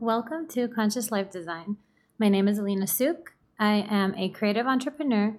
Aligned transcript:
Welcome 0.00 0.46
to 0.48 0.68
Conscious 0.68 1.10
Life 1.10 1.30
Design. 1.30 1.78
My 2.18 2.28
name 2.28 2.48
is 2.48 2.58
Alina 2.58 2.86
Suk. 2.86 3.32
I 3.58 3.86
am 3.88 4.14
a 4.14 4.28
creative 4.28 4.66
entrepreneur, 4.66 5.38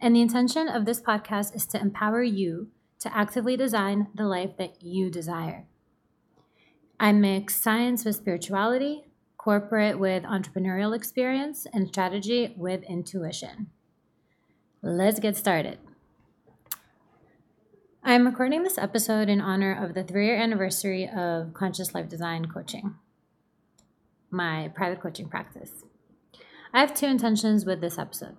and 0.00 0.16
the 0.16 0.22
intention 0.22 0.66
of 0.66 0.86
this 0.86 0.98
podcast 0.98 1.54
is 1.54 1.66
to 1.66 1.78
empower 1.78 2.22
you 2.22 2.68
to 3.00 3.14
actively 3.14 3.54
design 3.54 4.06
the 4.14 4.24
life 4.24 4.56
that 4.56 4.82
you 4.82 5.10
desire. 5.10 5.66
I 6.98 7.12
mix 7.12 7.56
science 7.56 8.06
with 8.06 8.16
spirituality, 8.16 9.04
corporate 9.36 9.98
with 9.98 10.22
entrepreneurial 10.22 10.96
experience, 10.96 11.66
and 11.70 11.88
strategy 11.88 12.54
with 12.56 12.84
intuition. 12.84 13.66
Let's 14.80 15.20
get 15.20 15.36
started. 15.36 15.80
I'm 18.02 18.24
recording 18.24 18.62
this 18.62 18.78
episode 18.78 19.28
in 19.28 19.42
honor 19.42 19.84
of 19.84 19.92
the 19.92 20.02
three 20.02 20.28
year 20.28 20.36
anniversary 20.36 21.06
of 21.06 21.52
Conscious 21.52 21.94
Life 21.94 22.08
Design 22.08 22.46
Coaching, 22.46 22.94
my 24.30 24.70
private 24.74 25.00
coaching 25.00 25.28
practice. 25.28 25.84
I 26.72 26.80
have 26.80 26.94
two 26.94 27.06
intentions 27.06 27.64
with 27.64 27.80
this 27.80 27.98
episode. 27.98 28.36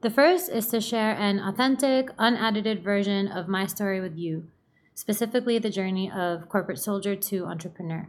The 0.00 0.10
first 0.10 0.50
is 0.50 0.68
to 0.68 0.80
share 0.80 1.12
an 1.12 1.40
authentic, 1.40 2.10
unedited 2.18 2.82
version 2.82 3.28
of 3.28 3.48
my 3.48 3.66
story 3.66 4.00
with 4.00 4.16
you, 4.16 4.48
specifically 4.94 5.58
the 5.58 5.70
journey 5.70 6.10
of 6.10 6.48
corporate 6.48 6.78
soldier 6.78 7.16
to 7.16 7.46
entrepreneur. 7.46 8.08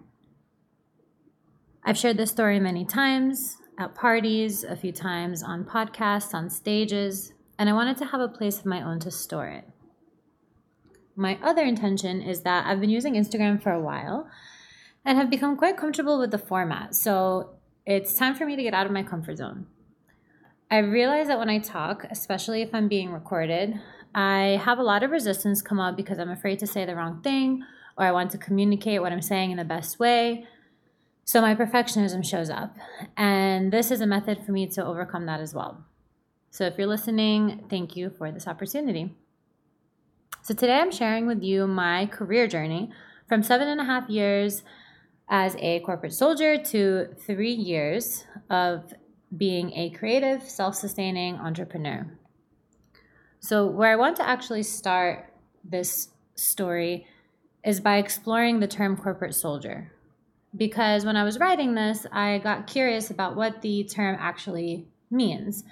I've 1.83 1.97
shared 1.97 2.17
this 2.17 2.31
story 2.31 2.59
many 2.59 2.83
times 2.83 3.57
at 3.77 3.95
parties, 3.95 4.63
a 4.63 4.75
few 4.75 4.91
times 4.91 5.43
on 5.43 5.65
podcasts, 5.65 6.33
on 6.33 6.49
stages, 6.49 7.33
and 7.59 7.69
I 7.69 7.73
wanted 7.73 7.97
to 7.97 8.05
have 8.05 8.21
a 8.21 8.27
place 8.27 8.59
of 8.59 8.65
my 8.65 8.81
own 8.81 8.99
to 9.01 9.11
store 9.11 9.47
it. 9.47 9.65
My 11.15 11.39
other 11.41 11.63
intention 11.63 12.21
is 12.21 12.41
that 12.41 12.65
I've 12.65 12.81
been 12.81 12.89
using 12.89 13.13
Instagram 13.13 13.61
for 13.61 13.71
a 13.71 13.81
while 13.81 14.27
and 15.05 15.17
have 15.17 15.29
become 15.29 15.55
quite 15.55 15.77
comfortable 15.77 16.19
with 16.19 16.31
the 16.31 16.37
format. 16.37 16.95
So 16.95 17.51
it's 17.85 18.15
time 18.15 18.35
for 18.35 18.45
me 18.45 18.55
to 18.55 18.63
get 18.63 18.73
out 18.73 18.87
of 18.87 18.91
my 18.91 19.03
comfort 19.03 19.37
zone. 19.37 19.67
I 20.71 20.79
realize 20.79 21.27
that 21.27 21.37
when 21.37 21.49
I 21.49 21.59
talk, 21.59 22.05
especially 22.09 22.63
if 22.63 22.73
I'm 22.73 22.87
being 22.87 23.11
recorded, 23.11 23.79
I 24.15 24.59
have 24.63 24.79
a 24.79 24.83
lot 24.83 25.03
of 25.03 25.11
resistance 25.11 25.61
come 25.61 25.79
up 25.79 25.95
because 25.95 26.17
I'm 26.17 26.31
afraid 26.31 26.57
to 26.59 26.67
say 26.67 26.85
the 26.85 26.95
wrong 26.95 27.21
thing 27.21 27.63
or 27.97 28.05
I 28.05 28.11
want 28.11 28.31
to 28.31 28.37
communicate 28.37 29.01
what 29.01 29.11
I'm 29.11 29.21
saying 29.21 29.51
in 29.51 29.57
the 29.57 29.63
best 29.63 29.99
way. 29.99 30.47
So 31.23 31.41
my 31.41 31.53
perfectionism 31.53 32.25
shows 32.25 32.49
up. 32.49 32.75
And 33.15 33.71
this 33.71 33.91
is 33.91 34.01
a 34.01 34.07
method 34.07 34.43
for 34.43 34.51
me 34.51 34.67
to 34.67 34.85
overcome 34.85 35.27
that 35.27 35.39
as 35.39 35.53
well. 35.53 35.85
So 36.49 36.65
if 36.65 36.77
you're 36.77 36.87
listening, 36.87 37.65
thank 37.69 37.95
you 37.95 38.09
for 38.09 38.31
this 38.31 38.47
opportunity. 38.47 39.13
So 40.41 40.53
today 40.53 40.79
I'm 40.79 40.91
sharing 40.91 41.27
with 41.27 41.43
you 41.43 41.67
my 41.67 42.05
career 42.05 42.47
journey 42.47 42.91
from 43.27 43.43
seven 43.43 43.67
and 43.67 43.81
a 43.81 43.85
half 43.85 44.09
years 44.09 44.63
as 45.29 45.55
a 45.59 45.79
corporate 45.81 46.13
soldier 46.13 46.57
to 46.57 47.07
three 47.25 47.53
years 47.53 48.25
of 48.49 48.93
being 49.35 49.73
a 49.73 49.89
creative, 49.89 50.43
self 50.43 50.75
sustaining 50.75 51.35
entrepreneur. 51.35 52.07
So, 53.39 53.65
where 53.65 53.91
I 53.91 53.95
want 53.95 54.17
to 54.17 54.27
actually 54.27 54.63
start 54.63 55.31
this 55.63 56.09
story 56.35 57.07
is 57.63 57.79
by 57.79 57.97
exploring 57.97 58.59
the 58.59 58.67
term 58.67 58.95
corporate 58.95 59.33
soldier. 59.33 59.91
Because 60.55 61.03
when 61.03 61.17
I 61.17 61.23
was 61.23 61.39
writing 61.39 61.75
this, 61.75 62.05
I 62.11 62.37
got 62.37 62.67
curious 62.67 63.09
about 63.09 63.35
what 63.35 63.61
the 63.61 63.83
term 63.83 64.15
actually 64.19 64.87
means. 65.11 65.63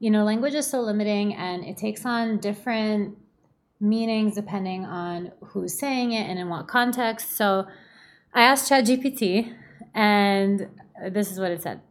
You 0.00 0.10
know, 0.10 0.24
language 0.24 0.54
is 0.54 0.66
so 0.66 0.80
limiting 0.80 1.34
and 1.34 1.64
it 1.64 1.76
takes 1.76 2.04
on 2.04 2.38
different 2.38 3.16
meanings 3.80 4.34
depending 4.34 4.84
on 4.84 5.30
who's 5.42 5.78
saying 5.78 6.12
it 6.12 6.28
and 6.28 6.38
in 6.38 6.48
what 6.48 6.66
context. 6.66 7.36
So 7.36 7.66
I 8.36 8.42
asked 8.42 8.68
ChatGPT, 8.68 9.54
and 9.94 10.68
this 11.08 11.30
is 11.30 11.38
what 11.38 11.52
it 11.52 11.62
said. 11.62 11.82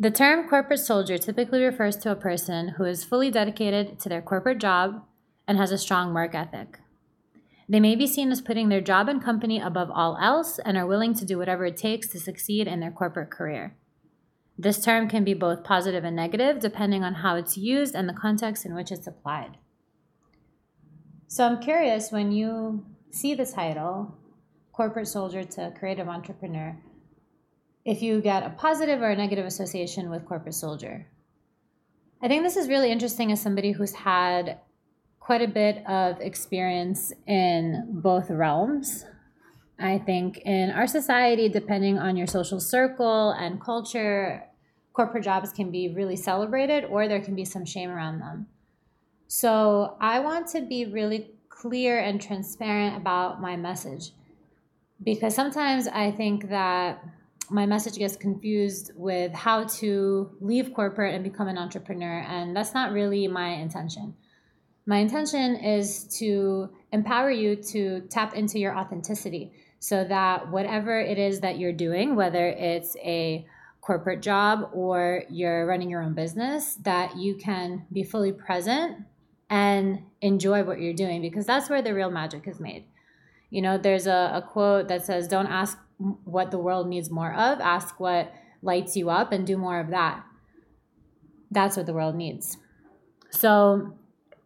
The 0.00 0.10
term 0.10 0.48
corporate 0.48 0.80
soldier 0.80 1.18
typically 1.18 1.62
refers 1.62 1.96
to 1.98 2.10
a 2.10 2.16
person 2.16 2.68
who 2.78 2.84
is 2.84 3.04
fully 3.04 3.30
dedicated 3.30 4.00
to 4.00 4.08
their 4.08 4.22
corporate 4.22 4.58
job 4.58 5.04
and 5.46 5.58
has 5.58 5.72
a 5.72 5.78
strong 5.78 6.14
work 6.14 6.34
ethic. 6.34 6.78
They 7.68 7.80
may 7.80 7.96
be 7.96 8.06
seen 8.06 8.32
as 8.32 8.40
putting 8.40 8.70
their 8.70 8.80
job 8.80 9.08
and 9.08 9.22
company 9.22 9.60
above 9.60 9.90
all 9.90 10.16
else 10.22 10.58
and 10.64 10.78
are 10.78 10.86
willing 10.86 11.12
to 11.14 11.26
do 11.26 11.36
whatever 11.36 11.66
it 11.66 11.76
takes 11.76 12.08
to 12.08 12.20
succeed 12.20 12.66
in 12.66 12.80
their 12.80 12.90
corporate 12.90 13.30
career. 13.30 13.76
This 14.56 14.82
term 14.82 15.06
can 15.06 15.22
be 15.22 15.34
both 15.34 15.64
positive 15.64 16.04
and 16.04 16.16
negative 16.16 16.60
depending 16.60 17.04
on 17.04 17.16
how 17.16 17.36
it's 17.36 17.58
used 17.58 17.94
and 17.94 18.08
the 18.08 18.14
context 18.14 18.64
in 18.64 18.74
which 18.74 18.90
it's 18.90 19.06
applied. 19.06 19.58
So 21.28 21.44
I'm 21.44 21.60
curious 21.60 22.10
when 22.10 22.32
you 22.32 22.86
see 23.10 23.34
the 23.34 23.44
title, 23.44 24.16
corporate 24.76 25.08
soldier 25.08 25.42
to 25.42 25.72
creative 25.78 26.06
entrepreneur, 26.06 26.76
if 27.86 28.02
you 28.02 28.20
get 28.20 28.42
a 28.42 28.50
positive 28.50 29.00
or 29.00 29.08
a 29.08 29.16
negative 29.16 29.46
association 29.46 30.10
with 30.10 30.26
corporate 30.26 30.54
soldier. 30.54 31.06
I 32.22 32.28
think 32.28 32.42
this 32.42 32.56
is 32.56 32.68
really 32.68 32.92
interesting 32.92 33.32
as 33.32 33.40
somebody 33.40 33.72
who's 33.72 33.94
had 33.94 34.58
quite 35.18 35.40
a 35.40 35.48
bit 35.48 35.84
of 35.86 36.20
experience 36.20 37.12
in 37.26 37.86
both 37.88 38.28
realms. 38.30 39.06
I 39.78 39.98
think 39.98 40.38
in 40.38 40.70
our 40.70 40.86
society, 40.86 41.48
depending 41.48 41.98
on 41.98 42.16
your 42.16 42.26
social 42.26 42.60
circle 42.60 43.30
and 43.30 43.60
culture, 43.60 44.44
corporate 44.92 45.24
jobs 45.24 45.52
can 45.52 45.70
be 45.70 45.88
really 45.88 46.16
celebrated 46.16 46.84
or 46.84 47.08
there 47.08 47.20
can 47.20 47.34
be 47.34 47.44
some 47.44 47.64
shame 47.64 47.90
around 47.90 48.20
them. 48.20 48.46
So 49.26 49.96
I 50.00 50.20
want 50.20 50.48
to 50.48 50.60
be 50.60 50.86
really 50.86 51.30
clear 51.48 51.98
and 51.98 52.20
transparent 52.20 52.96
about 52.96 53.40
my 53.40 53.56
message 53.56 54.12
because 55.02 55.34
sometimes 55.34 55.88
I 55.88 56.10
think 56.10 56.48
that 56.48 57.04
my 57.50 57.66
message 57.66 57.96
gets 57.96 58.16
confused 58.16 58.90
with 58.96 59.32
how 59.32 59.64
to 59.64 60.30
leave 60.40 60.74
corporate 60.74 61.14
and 61.14 61.22
become 61.22 61.48
an 61.48 61.58
entrepreneur, 61.58 62.20
and 62.20 62.56
that's 62.56 62.74
not 62.74 62.92
really 62.92 63.28
my 63.28 63.48
intention. 63.48 64.14
My 64.86 64.98
intention 64.98 65.56
is 65.56 66.04
to 66.18 66.70
empower 66.92 67.30
you 67.30 67.56
to 67.56 68.00
tap 68.08 68.34
into 68.34 68.58
your 68.58 68.76
authenticity 68.76 69.52
so 69.78 70.04
that 70.04 70.50
whatever 70.50 70.98
it 70.98 71.18
is 71.18 71.40
that 71.40 71.58
you're 71.58 71.72
doing, 71.72 72.14
whether 72.16 72.46
it's 72.46 72.96
a 72.98 73.46
corporate 73.80 74.22
job 74.22 74.70
or 74.72 75.24
you're 75.28 75.66
running 75.66 75.90
your 75.90 76.02
own 76.02 76.14
business, 76.14 76.74
that 76.82 77.16
you 77.16 77.36
can 77.36 77.86
be 77.92 78.02
fully 78.02 78.32
present 78.32 78.98
and 79.48 80.02
enjoy 80.20 80.64
what 80.64 80.80
you're 80.80 80.92
doing 80.92 81.20
because 81.20 81.46
that's 81.46 81.70
where 81.70 81.82
the 81.82 81.94
real 81.94 82.10
magic 82.10 82.48
is 82.48 82.58
made. 82.58 82.84
You 83.50 83.62
know, 83.62 83.78
there's 83.78 84.06
a, 84.06 84.30
a 84.34 84.42
quote 84.42 84.88
that 84.88 85.04
says, 85.04 85.28
Don't 85.28 85.46
ask 85.46 85.78
what 85.98 86.50
the 86.50 86.58
world 86.58 86.88
needs 86.88 87.10
more 87.10 87.32
of, 87.32 87.60
ask 87.60 87.98
what 87.98 88.32
lights 88.62 88.96
you 88.96 89.10
up 89.10 89.32
and 89.32 89.46
do 89.46 89.56
more 89.56 89.80
of 89.80 89.90
that. 89.90 90.24
That's 91.50 91.76
what 91.76 91.86
the 91.86 91.92
world 91.92 92.16
needs. 92.16 92.58
So 93.30 93.94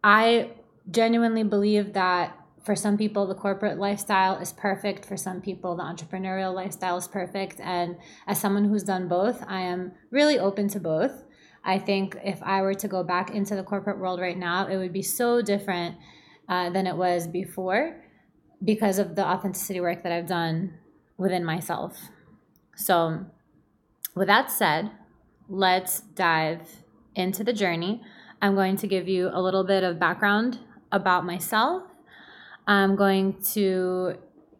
I 0.03 0.51
genuinely 0.89 1.43
believe 1.43 1.93
that 1.93 2.37
for 2.63 2.75
some 2.75 2.97
people, 2.97 3.25
the 3.25 3.35
corporate 3.35 3.79
lifestyle 3.79 4.37
is 4.37 4.53
perfect. 4.53 5.05
For 5.05 5.17
some 5.17 5.41
people, 5.41 5.75
the 5.75 5.83
entrepreneurial 5.83 6.53
lifestyle 6.53 6.97
is 6.97 7.07
perfect. 7.07 7.59
And 7.59 7.97
as 8.27 8.39
someone 8.39 8.65
who's 8.65 8.83
done 8.83 9.07
both, 9.07 9.43
I 9.47 9.61
am 9.61 9.93
really 10.11 10.37
open 10.37 10.67
to 10.69 10.79
both. 10.79 11.23
I 11.63 11.79
think 11.79 12.17
if 12.23 12.41
I 12.43 12.61
were 12.61 12.75
to 12.75 12.87
go 12.87 13.03
back 13.03 13.31
into 13.31 13.55
the 13.55 13.63
corporate 13.63 13.99
world 13.99 14.19
right 14.19 14.37
now, 14.37 14.67
it 14.67 14.77
would 14.77 14.93
be 14.93 15.01
so 15.01 15.41
different 15.41 15.95
uh, 16.47 16.69
than 16.69 16.85
it 16.85 16.95
was 16.95 17.27
before 17.27 18.00
because 18.63 18.99
of 18.99 19.15
the 19.15 19.25
authenticity 19.25 19.81
work 19.81 20.03
that 20.03 20.11
I've 20.11 20.27
done 20.27 20.75
within 21.17 21.43
myself. 21.43 21.97
So, 22.75 23.25
with 24.15 24.27
that 24.27 24.51
said, 24.51 24.91
let's 25.47 26.01
dive 26.01 26.67
into 27.15 27.43
the 27.43 27.53
journey. 27.53 28.01
I'm 28.41 28.55
going 28.55 28.77
to 28.77 28.87
give 28.87 29.07
you 29.07 29.29
a 29.31 29.41
little 29.41 29.63
bit 29.63 29.83
of 29.83 29.99
background 29.99 30.59
about 30.91 31.25
myself. 31.25 31.83
I'm 32.67 32.95
going 32.95 33.41
to 33.53 34.15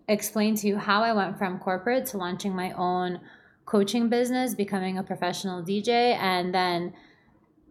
explain 0.08 0.56
to 0.56 0.68
you 0.68 0.78
how 0.78 1.04
I 1.04 1.14
went 1.14 1.38
from 1.38 1.60
corporate 1.60 2.06
to 2.08 2.18
launching 2.18 2.56
my 2.56 2.72
own 2.74 3.22
coaching 3.66 4.10
business, 4.10 4.54
becoming 4.54 4.98
a 4.98 5.04
professional 5.04 5.64
DJ, 5.64 6.16
and 6.18 6.54
then 6.54 6.94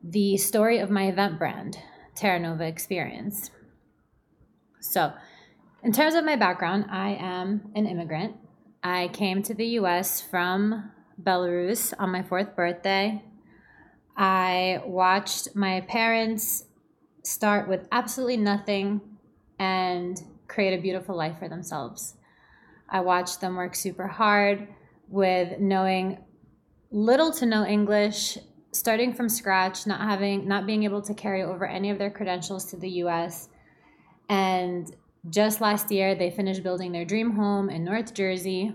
the 0.03 0.37
story 0.37 0.79
of 0.79 0.91
my 0.91 1.09
event 1.09 1.39
brand, 1.39 1.79
Terra 2.15 2.39
Nova 2.39 2.65
Experience. 2.65 3.51
So, 4.81 5.13
in 5.83 5.93
terms 5.93 6.15
of 6.15 6.25
my 6.25 6.37
background, 6.37 6.87
I 6.91 7.17
am 7.21 7.71
an 7.75 7.87
immigrant. 7.87 8.37
I 8.83 9.09
came 9.09 9.43
to 9.45 9.55
the 9.55 9.67
US 9.79 10.21
from 10.21 10.91
Belarus 11.23 11.93
on 11.99 12.11
my 12.11 12.23
fourth 12.23 12.55
birthday. 12.55 13.23
I 14.17 14.83
watched 14.85 15.55
my 15.55 15.83
parents 15.83 16.65
start 17.25 17.69
with 17.69 17.87
absolutely 17.93 18.37
nothing 18.37 19.01
and 19.59 20.21
create 20.49 20.79
a 20.79 20.83
beautiful 20.83 21.17
life 21.17 21.39
for 21.39 21.49
themselves. 21.49 22.15
I 22.89 23.01
watched 23.01 23.41
them 23.41 23.57
work 23.57 23.75
super 23.75 24.07
hard 24.07 24.69
with 25.09 25.61
knowing 25.61 26.19
little 26.91 27.33
to 27.33 27.47
no 27.47 27.65
English, 27.65 28.37
starting 28.73 29.15
from 29.15 29.29
scratch, 29.29 29.87
not 29.87 30.01
having 30.01 30.47
not 30.49 30.67
being 30.67 30.85
able 30.85 31.03
to 31.03 31.15
carry 31.15 31.43
over 31.43 31.67
any 31.67 31.91
of 31.91 31.99
their 31.99 32.11
credentials 32.11 32.67
to 32.67 32.77
the 32.77 32.91
US. 33.05 33.49
And 34.29 34.95
just 35.29 35.61
last 35.61 35.91
year 35.91 36.15
they 36.15 36.31
finished 36.31 36.63
building 36.63 36.93
their 36.93 37.05
dream 37.05 37.33
home 37.33 37.69
in 37.69 37.85
North 37.85 38.15
Jersey. 38.15 38.75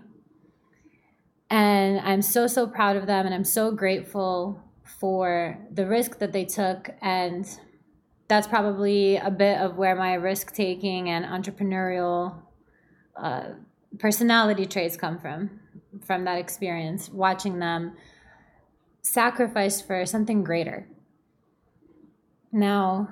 And 1.49 1.99
I'm 1.99 2.21
so, 2.21 2.47
so 2.47 2.67
proud 2.67 2.95
of 2.95 3.07
them. 3.07 3.25
And 3.25 3.33
I'm 3.33 3.43
so 3.43 3.71
grateful 3.71 4.61
for 4.83 5.57
the 5.71 5.87
risk 5.87 6.19
that 6.19 6.33
they 6.33 6.45
took. 6.45 6.89
And 7.01 7.47
that's 8.27 8.47
probably 8.47 9.17
a 9.17 9.31
bit 9.31 9.59
of 9.59 9.77
where 9.77 9.95
my 9.95 10.13
risk 10.15 10.53
taking 10.53 11.09
and 11.09 11.25
entrepreneurial 11.25 12.41
uh, 13.15 13.49
personality 13.99 14.65
traits 14.65 14.97
come 14.97 15.19
from, 15.19 15.59
from 16.05 16.25
that 16.25 16.37
experience, 16.37 17.09
watching 17.09 17.59
them 17.59 17.95
sacrifice 19.01 19.81
for 19.81 20.05
something 20.05 20.43
greater. 20.43 20.87
Now, 22.51 23.09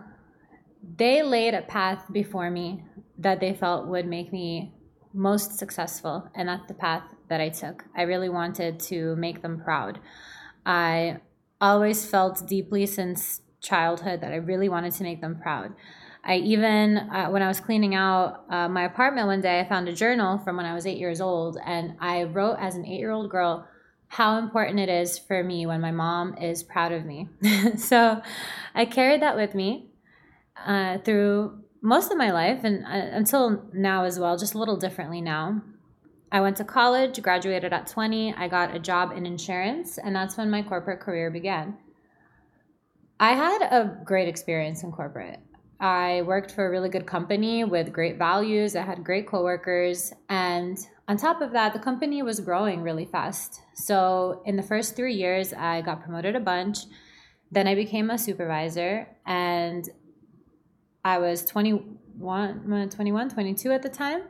they 0.97 1.23
laid 1.23 1.53
a 1.53 1.61
path 1.61 2.05
before 2.11 2.49
me 2.49 2.83
that 3.23 3.39
they 3.39 3.53
felt 3.53 3.87
would 3.87 4.05
make 4.05 4.31
me 4.31 4.73
most 5.13 5.57
successful, 5.57 6.29
and 6.35 6.47
that's 6.49 6.67
the 6.67 6.73
path 6.73 7.03
that 7.29 7.41
I 7.41 7.49
took. 7.49 7.85
I 7.95 8.03
really 8.03 8.29
wanted 8.29 8.79
to 8.81 9.15
make 9.15 9.41
them 9.41 9.61
proud. 9.63 9.99
I 10.65 11.17
always 11.59 12.05
felt 12.05 12.47
deeply 12.47 12.85
since 12.85 13.41
childhood 13.61 14.21
that 14.21 14.33
I 14.33 14.37
really 14.37 14.69
wanted 14.69 14.93
to 14.93 15.03
make 15.03 15.21
them 15.21 15.39
proud. 15.39 15.73
I 16.25 16.37
even, 16.37 16.97
uh, 16.97 17.27
when 17.27 17.41
I 17.41 17.47
was 17.47 17.59
cleaning 17.59 17.95
out 17.95 18.45
uh, 18.49 18.69
my 18.69 18.85
apartment 18.85 19.27
one 19.27 19.41
day, 19.41 19.59
I 19.59 19.67
found 19.67 19.87
a 19.87 19.93
journal 19.93 20.37
from 20.39 20.57
when 20.57 20.65
I 20.65 20.73
was 20.73 20.85
eight 20.85 20.97
years 20.97 21.21
old, 21.21 21.57
and 21.65 21.95
I 21.99 22.23
wrote 22.23 22.57
as 22.59 22.75
an 22.75 22.85
eight 22.85 22.99
year 22.99 23.11
old 23.11 23.29
girl 23.29 23.67
how 24.07 24.37
important 24.37 24.79
it 24.79 24.89
is 24.89 25.17
for 25.17 25.43
me 25.43 25.65
when 25.65 25.81
my 25.81 25.91
mom 25.91 26.37
is 26.37 26.63
proud 26.63 26.91
of 26.91 27.03
me. 27.03 27.27
so 27.77 28.21
I 28.75 28.85
carried 28.85 29.21
that 29.21 29.35
with 29.35 29.55
me 29.55 29.89
uh, 30.65 30.99
through 30.99 31.62
most 31.83 32.11
of 32.11 32.17
my 32.17 32.31
life 32.31 32.63
and 32.63 32.85
uh, 32.85 33.15
until 33.17 33.61
now 33.73 34.05
as 34.05 34.17
well, 34.17 34.37
just 34.37 34.55
a 34.55 34.57
little 34.57 34.77
differently 34.77 35.21
now. 35.21 35.61
I 36.31 36.41
went 36.41 36.57
to 36.57 36.63
college, 36.63 37.21
graduated 37.21 37.73
at 37.73 37.85
20. 37.85 38.33
I 38.33 38.47
got 38.47 38.75
a 38.75 38.79
job 38.79 39.11
in 39.15 39.27
insurance, 39.27 39.99
and 39.99 40.15
that's 40.15 40.35
when 40.35 40.49
my 40.49 40.63
corporate 40.63 40.99
career 40.99 41.29
began. 41.29 41.77
I 43.19 43.33
had 43.33 43.61
a 43.61 43.99
great 44.03 44.27
experience 44.27 44.81
in 44.81 44.91
corporate. 44.91 45.39
I 45.79 46.23
worked 46.23 46.51
for 46.51 46.65
a 46.65 46.69
really 46.69 46.89
good 46.89 47.05
company 47.05 47.65
with 47.65 47.91
great 47.91 48.17
values. 48.17 48.75
I 48.75 48.81
had 48.81 49.03
great 49.03 49.27
coworkers. 49.27 50.13
And 50.29 50.77
on 51.07 51.17
top 51.17 51.41
of 51.41 51.51
that, 51.51 51.73
the 51.73 51.79
company 51.79 52.23
was 52.23 52.39
growing 52.39 52.81
really 52.81 53.05
fast. 53.05 53.61
So 53.75 54.41
in 54.45 54.55
the 54.55 54.63
first 54.63 54.95
three 54.95 55.13
years, 55.13 55.53
I 55.53 55.81
got 55.81 56.01
promoted 56.01 56.35
a 56.35 56.39
bunch. 56.39 56.79
Then 57.51 57.67
I 57.67 57.75
became 57.75 58.09
a 58.09 58.17
supervisor. 58.17 59.07
And 59.25 59.87
I 61.05 61.19
was 61.19 61.43
21, 61.45 62.89
21, 62.89 63.29
22 63.29 63.71
at 63.71 63.81
the 63.81 63.89
time. 63.89 64.21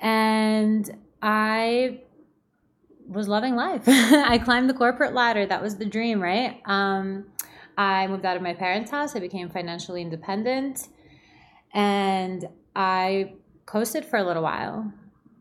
And 0.00 0.90
I 1.20 2.00
was 3.06 3.28
loving 3.28 3.56
life. 3.56 3.82
I 3.88 4.38
climbed 4.38 4.70
the 4.70 4.74
corporate 4.74 5.14
ladder. 5.14 5.46
That 5.46 5.62
was 5.62 5.76
the 5.76 5.86
dream, 5.86 6.20
right? 6.20 6.60
Um, 6.64 7.26
I 7.76 8.06
moved 8.06 8.24
out 8.24 8.36
of 8.36 8.42
my 8.42 8.54
parents' 8.54 8.90
house. 8.90 9.16
I 9.16 9.20
became 9.20 9.48
financially 9.48 10.02
independent. 10.02 10.88
And 11.72 12.48
I 12.74 13.34
coasted 13.66 14.04
for 14.04 14.18
a 14.18 14.24
little 14.24 14.42
while. 14.42 14.92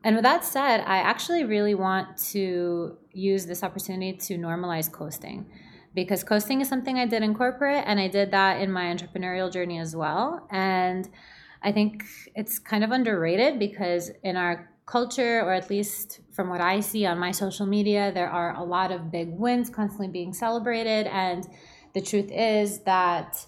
And 0.03 0.15
with 0.15 0.23
that 0.23 0.45
said, 0.45 0.81
I 0.81 0.97
actually 0.99 1.43
really 1.43 1.75
want 1.75 2.17
to 2.31 2.97
use 3.13 3.45
this 3.45 3.63
opportunity 3.63 4.13
to 4.13 4.37
normalize 4.37 4.91
coasting 4.91 5.49
because 5.97 6.23
coasting 6.23 6.61
is 6.61 6.69
something 6.69 6.99
I 6.99 7.07
did 7.07 7.23
in 7.23 7.33
corporate 7.33 7.83
and 7.87 7.99
I 7.99 8.07
did 8.07 8.29
that 8.29 8.61
in 8.61 8.71
my 8.71 8.83
entrepreneurial 8.83 9.51
journey 9.51 9.79
as 9.79 9.95
well. 9.95 10.47
And 10.51 11.09
I 11.63 11.71
think 11.71 12.03
it's 12.35 12.59
kind 12.59 12.83
of 12.83 12.91
underrated 12.91 13.57
because 13.57 14.11
in 14.23 14.37
our 14.37 14.69
culture, 14.85 15.41
or 15.41 15.53
at 15.53 15.71
least 15.71 16.19
from 16.31 16.49
what 16.49 16.61
I 16.61 16.81
see 16.81 17.07
on 17.07 17.17
my 17.17 17.31
social 17.31 17.65
media, 17.65 18.11
there 18.13 18.29
are 18.29 18.55
a 18.55 18.63
lot 18.63 18.91
of 18.91 19.09
big 19.09 19.29
wins 19.31 19.71
constantly 19.71 20.07
being 20.07 20.33
celebrated. 20.33 21.07
And 21.07 21.47
the 21.95 22.01
truth 22.01 22.29
is 22.31 22.81
that 22.81 23.47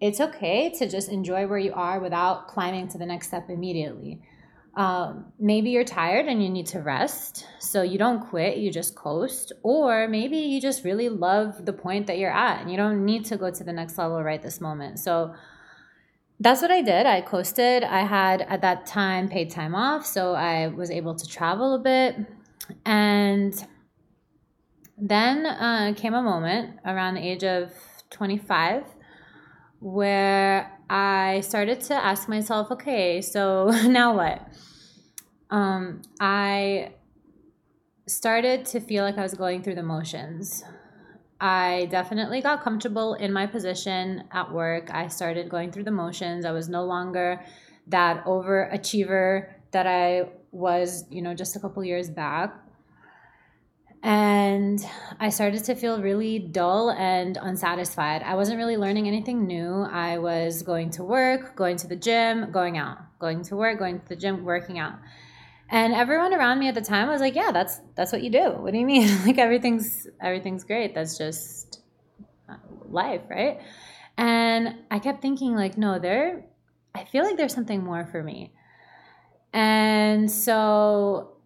it's 0.00 0.20
okay 0.20 0.70
to 0.78 0.88
just 0.88 1.10
enjoy 1.10 1.46
where 1.46 1.58
you 1.58 1.74
are 1.74 2.00
without 2.00 2.48
climbing 2.48 2.88
to 2.88 2.96
the 2.96 3.04
next 3.04 3.26
step 3.26 3.50
immediately. 3.50 4.22
Um, 4.76 5.32
maybe 5.38 5.70
you're 5.70 5.84
tired 5.84 6.26
and 6.26 6.42
you 6.42 6.48
need 6.48 6.66
to 6.66 6.80
rest, 6.80 7.46
so 7.58 7.82
you 7.82 7.98
don't 7.98 8.28
quit, 8.28 8.58
you 8.58 8.70
just 8.70 8.94
coast. 8.94 9.52
Or 9.62 10.06
maybe 10.08 10.38
you 10.38 10.60
just 10.60 10.84
really 10.84 11.08
love 11.08 11.66
the 11.66 11.72
point 11.72 12.06
that 12.06 12.18
you're 12.18 12.32
at 12.32 12.60
and 12.60 12.70
you 12.70 12.76
don't 12.76 13.04
need 13.04 13.24
to 13.26 13.36
go 13.36 13.50
to 13.50 13.64
the 13.64 13.72
next 13.72 13.98
level 13.98 14.22
right 14.22 14.40
this 14.40 14.60
moment. 14.60 15.00
So 15.00 15.34
that's 16.38 16.62
what 16.62 16.70
I 16.70 16.82
did. 16.82 17.04
I 17.04 17.20
coasted. 17.20 17.84
I 17.84 18.00
had 18.00 18.42
at 18.42 18.62
that 18.62 18.86
time 18.86 19.28
paid 19.28 19.50
time 19.50 19.74
off, 19.74 20.06
so 20.06 20.34
I 20.34 20.68
was 20.68 20.90
able 20.90 21.14
to 21.14 21.26
travel 21.26 21.74
a 21.74 21.78
bit. 21.78 22.16
And 22.86 23.52
then 24.96 25.46
uh, 25.46 25.94
came 25.96 26.14
a 26.14 26.22
moment 26.22 26.78
around 26.84 27.14
the 27.14 27.20
age 27.20 27.44
of 27.44 27.72
25 28.10 28.84
where 29.80 30.78
I 30.90 31.42
started 31.42 31.80
to 31.82 31.94
ask 31.94 32.28
myself, 32.28 32.72
okay, 32.72 33.20
so 33.22 33.70
now 33.86 34.16
what? 34.16 34.42
Um, 35.48 36.02
I 36.18 36.94
started 38.06 38.64
to 38.66 38.80
feel 38.80 39.04
like 39.04 39.16
I 39.16 39.22
was 39.22 39.34
going 39.34 39.62
through 39.62 39.76
the 39.76 39.84
motions. 39.84 40.64
I 41.40 41.86
definitely 41.92 42.42
got 42.42 42.62
comfortable 42.62 43.14
in 43.14 43.32
my 43.32 43.46
position 43.46 44.24
at 44.32 44.52
work. 44.52 44.92
I 44.92 45.06
started 45.06 45.48
going 45.48 45.70
through 45.70 45.84
the 45.84 45.92
motions. 45.92 46.44
I 46.44 46.50
was 46.50 46.68
no 46.68 46.84
longer 46.84 47.40
that 47.86 48.24
overachiever 48.24 49.48
that 49.70 49.86
I 49.86 50.28
was, 50.50 51.04
you 51.08 51.22
know, 51.22 51.34
just 51.34 51.54
a 51.54 51.60
couple 51.60 51.84
years 51.84 52.10
back. 52.10 52.52
And 54.02 54.84
I 55.18 55.28
started 55.28 55.64
to 55.64 55.74
feel 55.74 56.00
really 56.00 56.38
dull 56.38 56.90
and 56.90 57.36
unsatisfied. 57.36 58.22
I 58.22 58.34
wasn't 58.34 58.56
really 58.56 58.78
learning 58.78 59.06
anything 59.06 59.46
new. 59.46 59.82
I 59.82 60.16
was 60.16 60.62
going 60.62 60.90
to 60.92 61.04
work, 61.04 61.54
going 61.54 61.76
to 61.78 61.86
the 61.86 61.96
gym, 61.96 62.50
going 62.50 62.78
out, 62.78 62.98
going 63.18 63.42
to 63.44 63.56
work, 63.56 63.78
going 63.78 64.00
to 64.00 64.08
the 64.08 64.16
gym, 64.16 64.42
working 64.44 64.78
out. 64.78 64.94
And 65.68 65.92
everyone 65.92 66.32
around 66.32 66.58
me 66.58 66.68
at 66.68 66.74
the 66.74 66.80
time 66.80 67.08
was 67.08 67.20
like, 67.20 67.34
"Yeah, 67.34 67.52
that's 67.52 67.80
that's 67.94 68.10
what 68.10 68.22
you 68.22 68.30
do. 68.30 68.50
What 68.50 68.72
do 68.72 68.78
you 68.78 68.86
mean? 68.86 69.08
like 69.26 69.38
everything's 69.38 70.06
everything's 70.20 70.64
great. 70.64 70.94
That's 70.94 71.18
just 71.18 71.80
uh, 72.48 72.56
life, 72.88 73.22
right?" 73.28 73.60
And 74.16 74.76
I 74.90 74.98
kept 74.98 75.20
thinking 75.22 75.54
like, 75.54 75.76
"No, 75.78 75.98
there 75.98 76.46
I 76.94 77.04
feel 77.04 77.24
like 77.24 77.36
there's 77.36 77.54
something 77.54 77.84
more 77.84 78.06
for 78.06 78.22
me." 78.22 78.52
And 79.52 80.30
so 80.30 81.36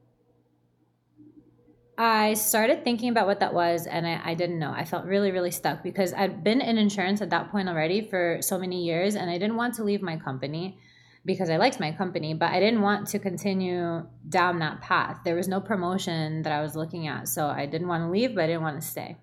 I 1.97 2.35
started 2.35 2.83
thinking 2.83 3.11
about 3.11 3.27
what 3.27 3.41
that 3.41 3.55
was 3.55 3.87
and 3.87 4.07
I, 4.07 4.21
I 4.25 4.35
didn't 4.35 4.59
know. 4.59 4.73
I 4.73 4.85
felt 4.85 5.05
really, 5.05 5.31
really 5.31 5.53
stuck 5.53 5.83
because 5.83 6.13
I'd 6.13 6.43
been 6.43 6.61
in 6.61 6.77
insurance 6.77 7.21
at 7.21 7.31
that 7.31 7.53
point 7.53 7.69
already 7.69 8.09
for 8.09 8.39
so 8.41 8.59
many 8.59 8.85
years 8.85 9.15
and 9.15 9.31
I 9.31 9.39
didn't 9.39 9.57
want 9.57 9.75
to 9.75 9.85
leave 9.85 10.03
my 10.03 10.17
company 10.17 10.79
because 11.25 11.49
I 11.51 11.57
liked 11.57 11.81
my 11.81 11.93
company, 11.93 12.35
but 12.35 12.51
I 12.51 12.61
didn't 12.61 12.83
want 12.83 13.09
to 13.09 13.19
continue 13.19 14.07
down 14.29 14.59
that 14.59 14.83
path. 14.83 15.19
There 15.25 15.37
was 15.37 15.49
no 15.49 15.61
promotion 15.61 16.43
that 16.43 16.53
I 16.53 16.61
was 16.61 16.77
looking 16.77 17.07
at, 17.07 17.29
so 17.29 17.47
I 17.47 17.65
didn't 17.67 17.89
want 17.89 18.03
to 18.03 18.11
leave, 18.11 18.35
but 18.35 18.45
I 18.45 18.47
didn't 18.49 18.63
want 18.63 18.81
to 18.81 18.87
stay. 18.87 19.17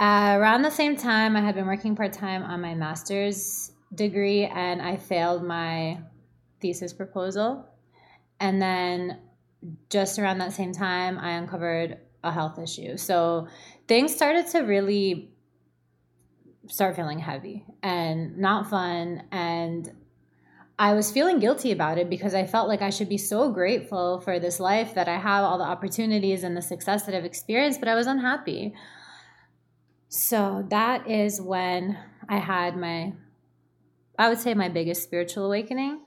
Uh, 0.00 0.36
around 0.38 0.62
the 0.62 0.70
same 0.70 0.96
time, 0.96 1.36
I 1.36 1.40
had 1.40 1.54
been 1.54 1.66
working 1.66 1.94
part 1.94 2.12
time 2.12 2.42
on 2.42 2.60
my 2.60 2.74
master's 2.74 3.72
degree 3.94 4.44
and 4.44 4.82
I 4.82 4.96
failed 4.96 5.44
my 5.44 6.00
thesis 6.60 6.92
proposal. 6.92 7.66
And 8.40 8.60
then 8.60 9.18
just 9.90 10.18
around 10.18 10.38
that 10.38 10.52
same 10.52 10.72
time, 10.72 11.18
I 11.18 11.32
uncovered 11.32 11.98
a 12.22 12.32
health 12.32 12.58
issue. 12.58 12.96
So 12.96 13.48
things 13.88 14.14
started 14.14 14.46
to 14.48 14.60
really 14.60 15.30
start 16.68 16.96
feeling 16.96 17.18
heavy 17.18 17.64
and 17.82 18.38
not 18.38 18.68
fun. 18.68 19.22
And 19.30 19.90
I 20.78 20.94
was 20.94 21.10
feeling 21.10 21.38
guilty 21.38 21.72
about 21.72 21.98
it 21.98 22.10
because 22.10 22.34
I 22.34 22.44
felt 22.44 22.68
like 22.68 22.82
I 22.82 22.90
should 22.90 23.08
be 23.08 23.18
so 23.18 23.50
grateful 23.50 24.20
for 24.20 24.38
this 24.38 24.60
life 24.60 24.94
that 24.94 25.08
I 25.08 25.16
have 25.16 25.44
all 25.44 25.58
the 25.58 25.64
opportunities 25.64 26.42
and 26.42 26.56
the 26.56 26.62
success 26.62 27.04
that 27.04 27.14
I've 27.14 27.24
experienced, 27.24 27.80
but 27.80 27.88
I 27.88 27.94
was 27.94 28.06
unhappy. 28.06 28.74
So 30.08 30.66
that 30.70 31.08
is 31.08 31.40
when 31.40 31.98
I 32.28 32.38
had 32.38 32.76
my, 32.76 33.14
I 34.18 34.28
would 34.28 34.38
say, 34.38 34.54
my 34.54 34.68
biggest 34.68 35.02
spiritual 35.02 35.46
awakening. 35.46 36.02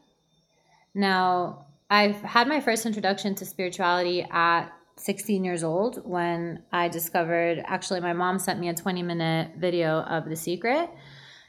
Now, 0.93 1.65
I've 1.89 2.21
had 2.21 2.47
my 2.47 2.59
first 2.59 2.85
introduction 2.85 3.35
to 3.35 3.45
spirituality 3.45 4.25
at 4.29 4.69
16 4.97 5.43
years 5.43 5.63
old 5.63 6.05
when 6.05 6.63
I 6.71 6.89
discovered 6.89 7.63
actually 7.65 8.01
my 8.01 8.13
mom 8.13 8.37
sent 8.37 8.59
me 8.59 8.69
a 8.69 8.73
20 8.73 9.01
minute 9.01 9.51
video 9.57 10.01
of 10.01 10.29
The 10.29 10.35
Secret. 10.35 10.89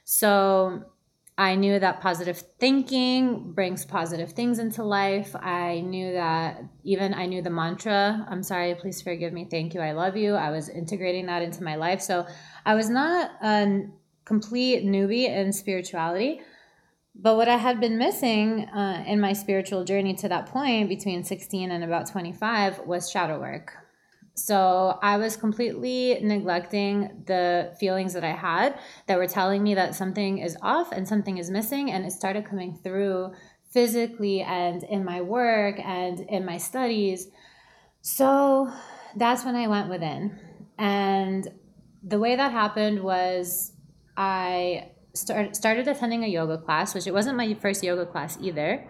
So 0.05 0.85
I 1.37 1.57
knew 1.57 1.79
that 1.79 2.01
positive 2.01 2.43
thinking 2.59 3.53
brings 3.53 3.85
positive 3.85 4.33
things 4.33 4.59
into 4.59 4.83
life. 4.83 5.35
I 5.35 5.81
knew 5.81 6.13
that 6.13 6.63
even 6.85 7.13
I 7.13 7.27
knew 7.27 7.43
the 7.43 7.51
mantra, 7.51 8.27
I'm 8.29 8.43
sorry, 8.43 8.75
please 8.75 9.03
forgive 9.03 9.33
me, 9.33 9.47
thank 9.51 9.75
you, 9.75 9.81
I 9.81 9.93
love 9.93 10.17
you. 10.17 10.35
I 10.35 10.51
was 10.51 10.69
integrating 10.69 11.27
that 11.27 11.43
into 11.43 11.63
my 11.63 11.77
life. 11.77 12.01
So 12.01 12.27
I 12.65 12.75
was 12.75 12.89
not 12.89 13.31
a 13.43 13.83
complete 14.25 14.85
newbie 14.85 15.29
in 15.29 15.53
spirituality, 15.53 16.41
but 17.23 17.37
what 17.37 17.49
I 17.49 17.57
had 17.57 17.81
been 17.81 17.99
missing 17.99 18.65
uh, 18.71 19.05
in 19.07 19.21
my 19.21 19.35
spiritual 19.35 19.85
journey 19.85 20.15
to 20.15 20.29
that 20.29 20.47
point, 20.47 20.89
between 20.89 21.23
16 21.23 21.71
and 21.71 21.85
about 21.85 22.11
25, 22.11 22.87
was 22.87 23.11
shadow 23.11 23.39
work. 23.39 23.75
So 24.35 24.99
I 25.03 25.19
was 25.19 25.37
completely 25.37 26.19
neglecting 26.23 27.25
the 27.27 27.77
feelings 27.79 28.15
that 28.15 28.25
I 28.25 28.33
had 28.33 28.79
that 29.07 29.19
were 29.19 29.27
telling 29.27 29.63
me 29.63 29.75
that 29.75 29.95
something 29.95 30.39
is 30.39 30.57
off 30.63 30.93
and 30.93 31.07
something 31.07 31.37
is 31.37 31.51
missing. 31.51 31.91
And 31.91 32.07
it 32.07 32.13
started 32.13 32.47
coming 32.47 32.75
through 32.83 33.35
physically 33.71 34.41
and 34.41 34.83
in 34.85 35.05
my 35.05 35.21
work 35.21 35.79
and 35.79 36.21
in 36.21 36.47
my 36.47 36.57
studies. 36.57 37.29
So 38.01 38.73
that's 39.15 39.45
when 39.45 39.57
I 39.57 39.67
went 39.67 39.91
within. 39.91 40.39
And 40.79 41.47
the 42.03 42.19
way 42.19 42.35
that 42.35 42.51
happened 42.51 43.03
was 43.03 43.73
I 44.17 44.93
start, 45.21 45.57
started 45.57 45.89
attending 45.89 46.25
a 46.25 46.29
yoga 46.29 46.59
class, 46.59 46.95
which 46.95 47.07
it 47.07 47.15
wasn't 47.15 47.37
my 47.37 47.55
first 47.55 47.83
yoga 47.83 48.07
class 48.07 48.39
either. 48.41 48.87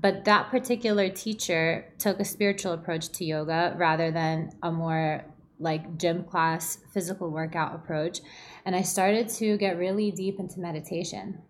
But 0.00 0.24
that 0.24 0.50
particular 0.50 1.08
teacher 1.08 1.92
took 1.98 2.20
a 2.20 2.24
spiritual 2.24 2.72
approach 2.72 3.08
to 3.10 3.24
yoga 3.24 3.74
rather 3.76 4.10
than 4.10 4.50
a 4.62 4.70
more 4.70 5.24
like 5.58 5.96
gym 5.96 6.24
class 6.24 6.78
physical 6.92 7.30
workout 7.30 7.74
approach. 7.74 8.20
And 8.64 8.74
I 8.74 8.82
started 8.82 9.28
to 9.40 9.56
get 9.56 9.78
really 9.78 10.10
deep 10.10 10.38
into 10.38 10.60
meditation. 10.60 11.42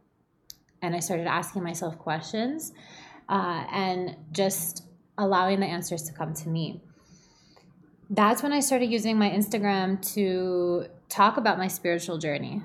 And 0.83 0.95
I 0.95 1.01
started 1.01 1.27
asking 1.27 1.63
myself 1.63 1.99
questions 1.99 2.73
uh, 3.29 3.65
and 3.73 4.17
just 4.33 4.85
allowing 5.17 5.61
the 5.61 5.67
answers 5.67 6.03
to 6.05 6.13
come 6.13 6.35
to 6.35 6.49
me. 6.49 6.83
That's 8.11 8.43
when 8.43 8.53
I 8.53 8.61
started 8.61 8.91
using 8.91 9.19
my 9.19 9.31
Instagram 9.31 10.01
to 10.15 10.87
talk 11.09 11.39
about 11.39 11.57
my 11.57 11.69
spiritual 11.69 12.19
journey. 12.19 12.63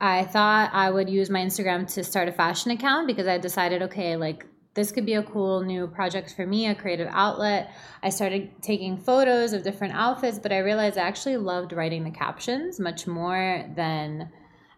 I 0.00 0.24
thought 0.24 0.70
I 0.72 0.90
would 0.90 1.08
use 1.08 1.30
my 1.30 1.40
Instagram 1.40 1.92
to 1.94 2.04
start 2.04 2.28
a 2.28 2.32
fashion 2.32 2.70
account 2.70 3.06
because 3.06 3.26
I 3.26 3.38
decided, 3.38 3.82
okay, 3.82 4.16
like 4.16 4.46
this 4.74 4.92
could 4.92 5.06
be 5.06 5.14
a 5.14 5.22
cool 5.22 5.62
new 5.62 5.86
project 5.86 6.34
for 6.36 6.46
me, 6.46 6.66
a 6.66 6.74
creative 6.74 7.08
outlet. 7.10 7.70
I 8.02 8.10
started 8.10 8.50
taking 8.60 8.98
photos 8.98 9.54
of 9.54 9.62
different 9.62 9.94
outfits, 9.94 10.38
but 10.38 10.52
I 10.52 10.58
realized 10.58 10.98
I 10.98 11.02
actually 11.02 11.38
loved 11.38 11.72
writing 11.72 12.04
the 12.04 12.10
captions 12.10 12.78
much 12.78 13.06
more 13.06 13.64
than 13.74 14.30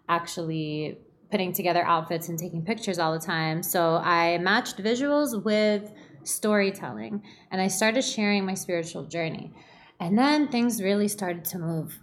actually 0.09 0.99
putting 1.33 1.53
together 1.53 1.85
outfits 1.85 2.29
and 2.29 2.39
taking 2.39 2.65
pictures 2.65 2.99
all 2.99 3.13
the 3.13 3.19
time. 3.19 3.63
So 3.63 3.97
I 3.97 4.39
matched 4.39 4.79
visuals 4.79 5.43
with 5.45 5.91
storytelling 6.23 7.23
and 7.51 7.61
I 7.61 7.67
started 7.67 8.03
sharing 8.03 8.45
my 8.45 8.55
spiritual 8.55 9.05
journey. 9.05 9.53
And 9.99 10.17
then 10.17 10.49
things 10.49 10.81
really 10.81 11.09
started 11.09 11.45
to 11.47 11.59
move. 11.59 11.99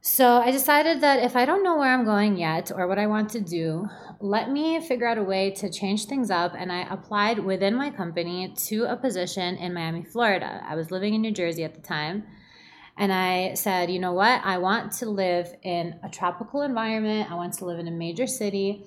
So 0.00 0.36
I 0.36 0.52
decided 0.52 1.00
that 1.00 1.22
if 1.22 1.34
I 1.34 1.44
don't 1.44 1.64
know 1.64 1.76
where 1.76 1.92
I'm 1.92 2.04
going 2.04 2.36
yet 2.36 2.70
or 2.74 2.86
what 2.86 2.98
I 2.98 3.06
want 3.06 3.30
to 3.30 3.40
do, 3.40 3.88
let 4.20 4.50
me 4.50 4.80
figure 4.80 5.06
out 5.06 5.18
a 5.18 5.22
way 5.22 5.50
to 5.56 5.70
change 5.70 6.06
things 6.06 6.30
up. 6.30 6.54
And 6.56 6.70
I 6.70 6.82
applied 6.82 7.40
within 7.40 7.74
my 7.74 7.90
company 7.90 8.54
to 8.68 8.84
a 8.84 8.96
position 8.96 9.56
in 9.56 9.74
Miami, 9.74 10.04
Florida. 10.04 10.62
I 10.66 10.76
was 10.76 10.90
living 10.92 11.14
in 11.14 11.20
New 11.20 11.32
Jersey 11.32 11.64
at 11.64 11.74
the 11.74 11.80
time. 11.80 12.24
And 12.96 13.12
I 13.12 13.54
said, 13.54 13.90
you 13.90 13.98
know 13.98 14.12
what? 14.12 14.40
I 14.44 14.58
want 14.58 14.92
to 14.94 15.10
live 15.10 15.52
in 15.62 15.98
a 16.02 16.08
tropical 16.08 16.62
environment. 16.62 17.30
I 17.30 17.34
want 17.34 17.54
to 17.54 17.64
live 17.64 17.78
in 17.78 17.88
a 17.88 17.92
major 17.92 18.26
city. 18.26 18.86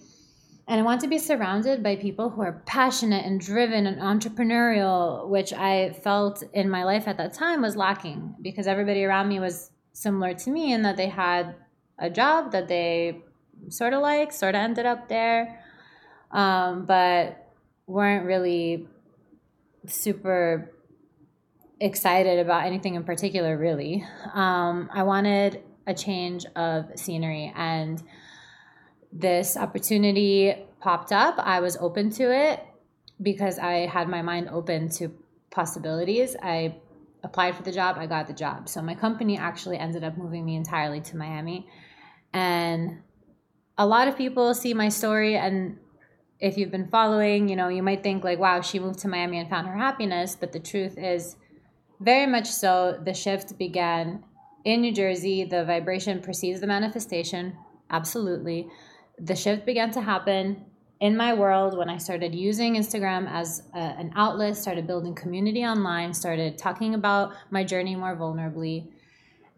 And 0.67 0.79
I 0.79 0.83
want 0.83 1.01
to 1.01 1.07
be 1.07 1.17
surrounded 1.17 1.83
by 1.83 1.97
people 1.97 2.29
who 2.29 2.41
are 2.41 2.61
passionate 2.65 3.25
and 3.25 3.39
driven 3.39 3.85
and 3.85 4.01
entrepreneurial, 4.01 5.27
which 5.27 5.51
I 5.53 5.91
felt 6.03 6.43
in 6.53 6.69
my 6.69 6.83
life 6.83 7.07
at 7.07 7.17
that 7.17 7.33
time 7.33 7.61
was 7.61 7.75
lacking 7.75 8.35
because 8.41 8.67
everybody 8.67 9.03
around 9.03 9.27
me 9.27 9.39
was 9.39 9.71
similar 9.93 10.33
to 10.33 10.49
me 10.49 10.73
in 10.73 10.81
that 10.83 10.97
they 10.97 11.07
had 11.07 11.55
a 11.99 12.09
job 12.09 12.51
that 12.51 12.67
they 12.67 13.21
sort 13.69 13.93
of 13.93 14.01
like, 14.01 14.31
sort 14.31 14.55
of 14.55 14.61
ended 14.61 14.85
up 14.85 15.07
there, 15.07 15.63
um, 16.31 16.85
but 16.85 17.51
weren't 17.87 18.25
really 18.25 18.87
super 19.87 20.71
excited 21.79 22.39
about 22.39 22.65
anything 22.65 22.95
in 22.95 23.03
particular, 23.03 23.57
really. 23.57 24.05
Um, 24.33 24.89
I 24.93 25.03
wanted 25.03 25.63
a 25.87 25.93
change 25.93 26.45
of 26.55 26.85
scenery, 26.95 27.51
and 27.55 28.01
this 29.11 29.57
opportunity 29.57 30.55
popped 30.79 31.11
up. 31.11 31.35
I 31.37 31.59
was 31.59 31.77
open 31.77 32.09
to 32.11 32.31
it 32.31 32.63
because 33.21 33.59
I 33.59 33.87
had 33.87 34.07
my 34.07 34.21
mind 34.21 34.49
open 34.49 34.89
to 34.89 35.11
possibilities. 35.49 36.35
I 36.41 36.75
applied 37.23 37.55
for 37.55 37.63
the 37.63 37.71
job, 37.71 37.97
I 37.97 38.07
got 38.07 38.27
the 38.27 38.33
job. 38.33 38.67
So 38.69 38.81
my 38.81 38.95
company 38.95 39.37
actually 39.37 39.77
ended 39.77 40.03
up 40.03 40.17
moving 40.17 40.45
me 40.45 40.55
entirely 40.55 41.01
to 41.01 41.17
Miami. 41.17 41.67
And 42.33 43.01
a 43.77 43.85
lot 43.85 44.07
of 44.07 44.17
people 44.17 44.53
see 44.53 44.73
my 44.73 44.89
story 44.89 45.37
and 45.37 45.77
if 46.39 46.57
you've 46.57 46.71
been 46.71 46.87
following, 46.87 47.47
you 47.49 47.55
know, 47.55 47.67
you 47.67 47.83
might 47.83 48.01
think 48.01 48.23
like, 48.23 48.39
wow, 48.39 48.61
she 48.61 48.79
moved 48.79 48.99
to 48.99 49.07
Miami 49.07 49.37
and 49.37 49.49
found 49.49 49.67
her 49.67 49.77
happiness, 49.77 50.35
but 50.35 50.51
the 50.51 50.59
truth 50.59 50.97
is 50.97 51.35
very 51.99 52.25
much 52.25 52.47
so 52.47 52.99
the 53.05 53.13
shift 53.13 53.57
began 53.59 54.23
in 54.65 54.81
New 54.81 54.91
Jersey. 54.91 55.43
The 55.43 55.63
vibration 55.63 56.19
precedes 56.19 56.59
the 56.59 56.67
manifestation. 56.67 57.55
Absolutely. 57.91 58.67
The 59.19 59.35
shift 59.35 59.67
began 59.67 59.91
to 59.91 60.01
happen 60.01 60.65
in 61.01 61.17
my 61.17 61.33
world 61.33 61.75
when 61.75 61.89
I 61.89 61.97
started 61.97 62.33
using 62.33 62.75
Instagram 62.75 63.27
as 63.29 63.63
a, 63.73 63.79
an 63.79 64.13
outlet, 64.15 64.55
started 64.55 64.85
building 64.85 65.15
community 65.15 65.65
online, 65.65 66.13
started 66.13 66.59
talking 66.59 66.93
about 66.93 67.33
my 67.49 67.63
journey 67.63 67.95
more 67.95 68.15
vulnerably. 68.15 68.87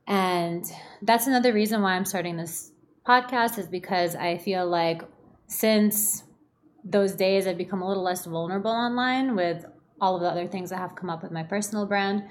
And 0.07 0.65
that's 1.01 1.27
another 1.27 1.53
reason 1.53 1.81
why 1.81 1.95
I'm 1.95 2.05
starting 2.05 2.37
this 2.37 2.71
podcast 3.05 3.59
is 3.59 3.67
because 3.67 4.15
I 4.15 4.37
feel 4.37 4.65
like 4.65 5.01
since 5.47 6.23
those 6.85 7.13
days 7.13 7.45
I've 7.45 7.57
become 7.57 7.81
a 7.81 7.87
little 7.87 8.03
less 8.03 8.25
vulnerable 8.25 8.71
online 8.71 9.35
with 9.35 9.65
all 9.99 10.15
of 10.15 10.21
the 10.21 10.29
other 10.29 10.47
things 10.47 10.69
that 10.69 10.77
have 10.77 10.95
come 10.95 11.09
up 11.09 11.23
with 11.23 11.31
my 11.31 11.43
personal 11.43 11.85
brand. 11.85 12.23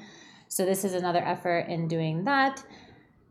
So 0.49 0.65
this 0.65 0.85
is 0.85 0.95
another 0.95 1.23
effort 1.23 1.67
in 1.69 1.87
doing 1.87 2.25
that. 2.25 2.65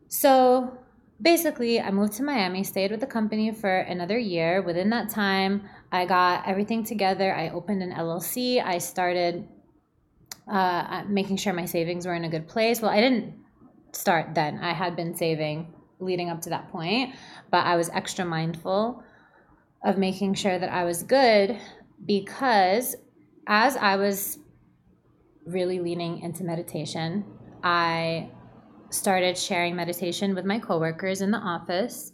So 0.06 0.78
basically, 1.22 1.80
I 1.80 1.90
moved 1.90 2.14
to 2.14 2.22
Miami, 2.22 2.64
stayed 2.64 2.90
with 2.90 3.00
the 3.00 3.06
company 3.06 3.52
for 3.52 3.78
another 3.78 4.18
year. 4.18 4.60
Within 4.60 4.90
that 4.90 5.08
time, 5.08 5.68
I 5.90 6.04
got 6.04 6.46
everything 6.46 6.84
together. 6.84 7.34
I 7.34 7.50
opened 7.50 7.82
an 7.82 7.92
LLC. 7.92 8.62
I 8.62 8.78
started 8.78 9.48
uh, 10.50 11.04
making 11.08 11.36
sure 11.36 11.52
my 11.52 11.66
savings 11.66 12.06
were 12.06 12.14
in 12.14 12.24
a 12.24 12.28
good 12.28 12.48
place. 12.48 12.82
Well, 12.82 12.90
I 12.90 13.00
didn't 13.00 13.34
start 13.92 14.34
then, 14.34 14.58
I 14.58 14.72
had 14.72 14.96
been 14.96 15.14
saving 15.14 15.72
leading 16.00 16.30
up 16.30 16.40
to 16.42 16.50
that 16.50 16.70
point, 16.70 17.14
but 17.50 17.64
I 17.64 17.76
was 17.76 17.88
extra 17.90 18.24
mindful 18.24 19.02
of 19.84 19.98
making 19.98 20.34
sure 20.34 20.58
that 20.58 20.70
I 20.70 20.84
was 20.84 21.02
good 21.02 21.58
because 22.04 22.96
as 23.46 23.76
I 23.76 23.96
was 23.96 24.38
really 25.46 25.78
leaning 25.80 26.20
into 26.20 26.44
meditation, 26.44 27.24
I 27.62 28.30
started 28.92 29.36
sharing 29.36 29.74
meditation 29.74 30.34
with 30.34 30.44
my 30.44 30.58
coworkers 30.58 31.20
in 31.20 31.30
the 31.30 31.38
office. 31.38 32.12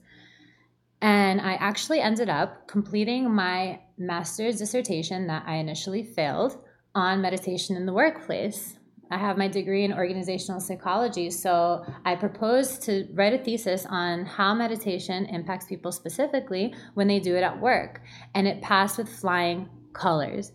And 1.00 1.40
I 1.40 1.54
actually 1.54 2.00
ended 2.00 2.28
up 2.28 2.66
completing 2.66 3.32
my 3.32 3.80
master's 3.96 4.58
dissertation 4.58 5.26
that 5.26 5.44
I 5.46 5.56
initially 5.56 6.02
failed 6.02 6.58
on 6.94 7.20
meditation 7.20 7.76
in 7.76 7.86
the 7.86 7.92
workplace. 7.92 8.78
I 9.10 9.16
have 9.16 9.38
my 9.38 9.48
degree 9.48 9.84
in 9.84 9.92
organizational 9.92 10.60
psychology, 10.60 11.30
so 11.30 11.84
I 12.04 12.14
proposed 12.14 12.82
to 12.82 13.08
write 13.14 13.32
a 13.32 13.38
thesis 13.38 13.86
on 13.88 14.26
how 14.26 14.54
meditation 14.54 15.24
impacts 15.26 15.66
people 15.66 15.92
specifically 15.92 16.74
when 16.94 17.08
they 17.08 17.18
do 17.18 17.34
it 17.34 17.42
at 17.42 17.58
work. 17.58 18.02
And 18.34 18.46
it 18.46 18.60
passed 18.60 18.98
with 18.98 19.08
flying 19.08 19.68
colors. 19.94 20.52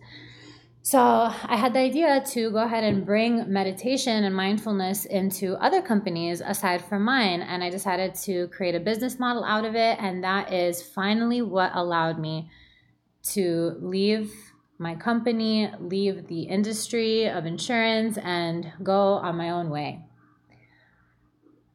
So 0.86 1.00
I 1.00 1.56
had 1.56 1.72
the 1.72 1.78
idea 1.78 2.22
to 2.32 2.50
go 2.50 2.58
ahead 2.58 2.84
and 2.84 3.06
bring 3.06 3.50
meditation 3.50 4.22
and 4.22 4.36
mindfulness 4.36 5.06
into 5.06 5.54
other 5.54 5.80
companies 5.80 6.42
aside 6.42 6.84
from 6.84 7.04
mine. 7.04 7.40
And 7.40 7.64
I 7.64 7.70
decided 7.70 8.14
to 8.26 8.48
create 8.48 8.74
a 8.74 8.80
business 8.80 9.18
model 9.18 9.44
out 9.44 9.64
of 9.64 9.74
it. 9.76 9.96
And 9.98 10.22
that 10.24 10.52
is 10.52 10.82
finally 10.82 11.40
what 11.40 11.70
allowed 11.74 12.18
me 12.18 12.50
to 13.30 13.78
leave 13.80 14.30
my 14.76 14.94
company, 14.94 15.70
leave 15.80 16.26
the 16.26 16.42
industry 16.42 17.30
of 17.30 17.46
insurance, 17.46 18.18
and 18.18 18.70
go 18.82 19.14
on 19.14 19.38
my 19.38 19.48
own 19.48 19.70
way. 19.70 20.04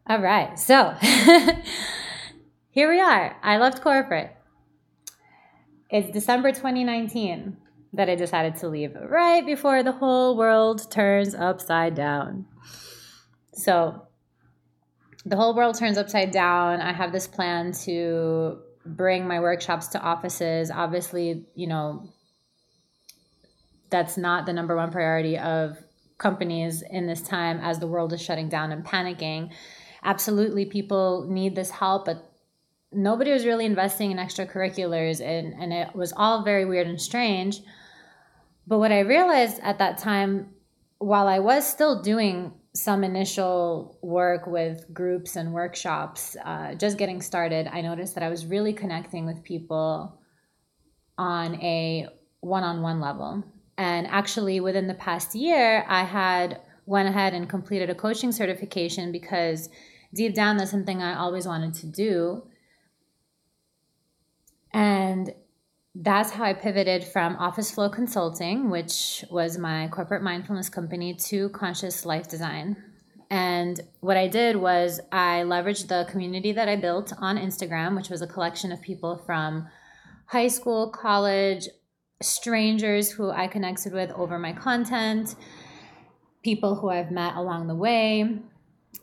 All 0.05 0.19
right, 0.19 0.59
so 0.59 0.91
here 2.69 2.87
we 2.87 3.01
are. 3.01 3.35
I 3.41 3.57
left 3.57 3.81
corporate. 3.81 4.35
It's 5.89 6.11
December 6.11 6.51
2019 6.51 7.57
that 7.93 8.09
I 8.09 8.15
decided 8.15 8.55
to 8.57 8.67
leave 8.67 8.95
right 8.95 9.45
before 9.45 9.83
the 9.83 9.91
whole 9.91 10.37
world 10.37 10.89
turns 10.91 11.33
upside 11.33 11.95
down. 11.95 12.45
So, 13.53 14.07
the 15.25 15.35
whole 15.35 15.55
world 15.55 15.77
turns 15.77 15.97
upside 15.97 16.31
down. 16.31 16.81
I 16.81 16.93
have 16.93 17.11
this 17.11 17.27
plan 17.27 17.73
to 17.83 18.59
bring 18.85 19.27
my 19.27 19.39
workshops 19.39 19.87
to 19.89 20.01
offices. 20.01 20.71
Obviously, 20.71 21.45
you 21.55 21.67
know, 21.67 22.09
that's 23.89 24.17
not 24.17 24.45
the 24.45 24.53
number 24.53 24.75
one 24.75 24.91
priority 24.91 25.37
of 25.37 25.77
companies 26.17 26.83
in 26.89 27.07
this 27.07 27.21
time 27.21 27.59
as 27.59 27.79
the 27.79 27.87
world 27.87 28.13
is 28.13 28.21
shutting 28.21 28.49
down 28.49 28.71
and 28.71 28.85
panicking. 28.85 29.51
Absolutely, 30.03 30.65
people 30.65 31.27
need 31.29 31.55
this 31.55 31.71
help, 31.71 32.05
but 32.05 32.31
nobody 32.91 33.31
was 33.31 33.45
really 33.45 33.65
investing 33.65 34.11
in 34.11 34.17
extracurriculars 34.17 35.21
and, 35.21 35.53
and 35.61 35.73
it 35.73 35.95
was 35.95 36.13
all 36.15 36.43
very 36.43 36.65
weird 36.65 36.87
and 36.87 37.01
strange. 37.01 37.61
But 38.69 38.77
what 38.77 38.91
I 38.91 38.99
realized 38.99 39.59
at 39.63 39.79
that 39.79 39.97
time, 39.97 40.51
while 40.99 41.27
I 41.27 41.39
was 41.39 41.67
still 41.67 42.03
doing 42.03 42.53
some 42.75 43.03
initial 43.03 43.97
work 44.03 44.45
with 44.45 44.85
groups 44.93 45.35
and 45.35 45.53
workshops, 45.53 46.37
uh, 46.45 46.75
just 46.75 46.99
getting 46.99 47.19
started, 47.19 47.67
I 47.67 47.81
noticed 47.81 48.13
that 48.13 48.23
I 48.23 48.29
was 48.29 48.45
really 48.45 48.71
connecting 48.73 49.25
with 49.25 49.43
people 49.43 50.21
on 51.17 51.55
a 51.55 52.09
one 52.41 52.63
on 52.63 52.83
one 52.83 53.01
level. 53.01 53.43
And 53.79 54.05
actually, 54.05 54.59
within 54.59 54.85
the 54.85 54.93
past 54.93 55.33
year, 55.33 55.83
I 55.87 56.03
had 56.03 56.61
went 56.85 57.09
ahead 57.09 57.33
and 57.33 57.49
completed 57.49 57.89
a 57.89 57.95
coaching 57.95 58.31
certification 58.31 59.11
because 59.11 59.67
deep 60.13 60.35
down, 60.35 60.57
that's 60.57 60.69
something 60.69 61.01
I 61.01 61.17
always 61.17 61.47
wanted 61.47 61.73
to 61.75 61.87
do. 61.87 62.43
And 64.71 65.33
that's 66.01 66.31
how 66.31 66.45
I 66.45 66.53
pivoted 66.53 67.03
from 67.03 67.35
Office 67.35 67.71
Flow 67.71 67.89
Consulting, 67.89 68.69
which 68.69 69.25
was 69.29 69.57
my 69.57 69.89
corporate 69.89 70.23
mindfulness 70.23 70.69
company, 70.69 71.13
to 71.13 71.49
Conscious 71.49 72.05
Life 72.05 72.29
Design. 72.29 72.77
And 73.29 73.81
what 73.99 74.15
I 74.15 74.29
did 74.29 74.55
was 74.55 75.01
I 75.11 75.43
leveraged 75.45 75.89
the 75.89 76.07
community 76.09 76.53
that 76.53 76.69
I 76.69 76.77
built 76.77 77.11
on 77.19 77.37
Instagram, 77.37 77.97
which 77.97 78.09
was 78.09 78.21
a 78.21 78.27
collection 78.27 78.71
of 78.71 78.81
people 78.81 79.17
from 79.25 79.67
high 80.27 80.47
school, 80.47 80.89
college, 80.89 81.67
strangers 82.21 83.11
who 83.11 83.29
I 83.29 83.47
connected 83.47 83.91
with 83.91 84.09
over 84.11 84.39
my 84.39 84.53
content, 84.53 85.35
people 86.43 86.75
who 86.75 86.89
I've 86.89 87.11
met 87.11 87.35
along 87.35 87.67
the 87.67 87.75
way. 87.75 88.39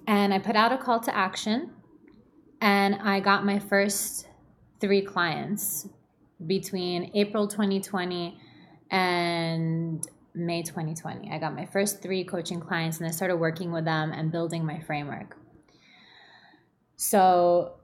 And 0.06 0.32
I 0.32 0.38
put 0.38 0.56
out 0.56 0.72
a 0.72 0.78
call 0.78 1.00
to 1.00 1.14
action 1.14 1.72
and 2.62 2.94
I 2.94 3.20
got 3.20 3.44
my 3.44 3.58
first 3.58 4.28
three 4.80 5.02
clients 5.02 5.88
between 6.44 7.10
April 7.14 7.48
2020 7.48 8.38
and 8.90 10.06
May 10.34 10.62
2020. 10.62 11.30
I 11.30 11.38
got 11.38 11.54
my 11.54 11.66
first 11.66 12.02
three 12.02 12.24
coaching 12.24 12.60
clients 12.60 12.98
and 12.98 13.06
I 13.06 13.10
started 13.10 13.36
working 13.36 13.72
with 13.72 13.84
them 13.84 14.12
and 14.12 14.30
building 14.30 14.64
my 14.64 14.80
framework. 14.80 15.36
So 16.96 17.76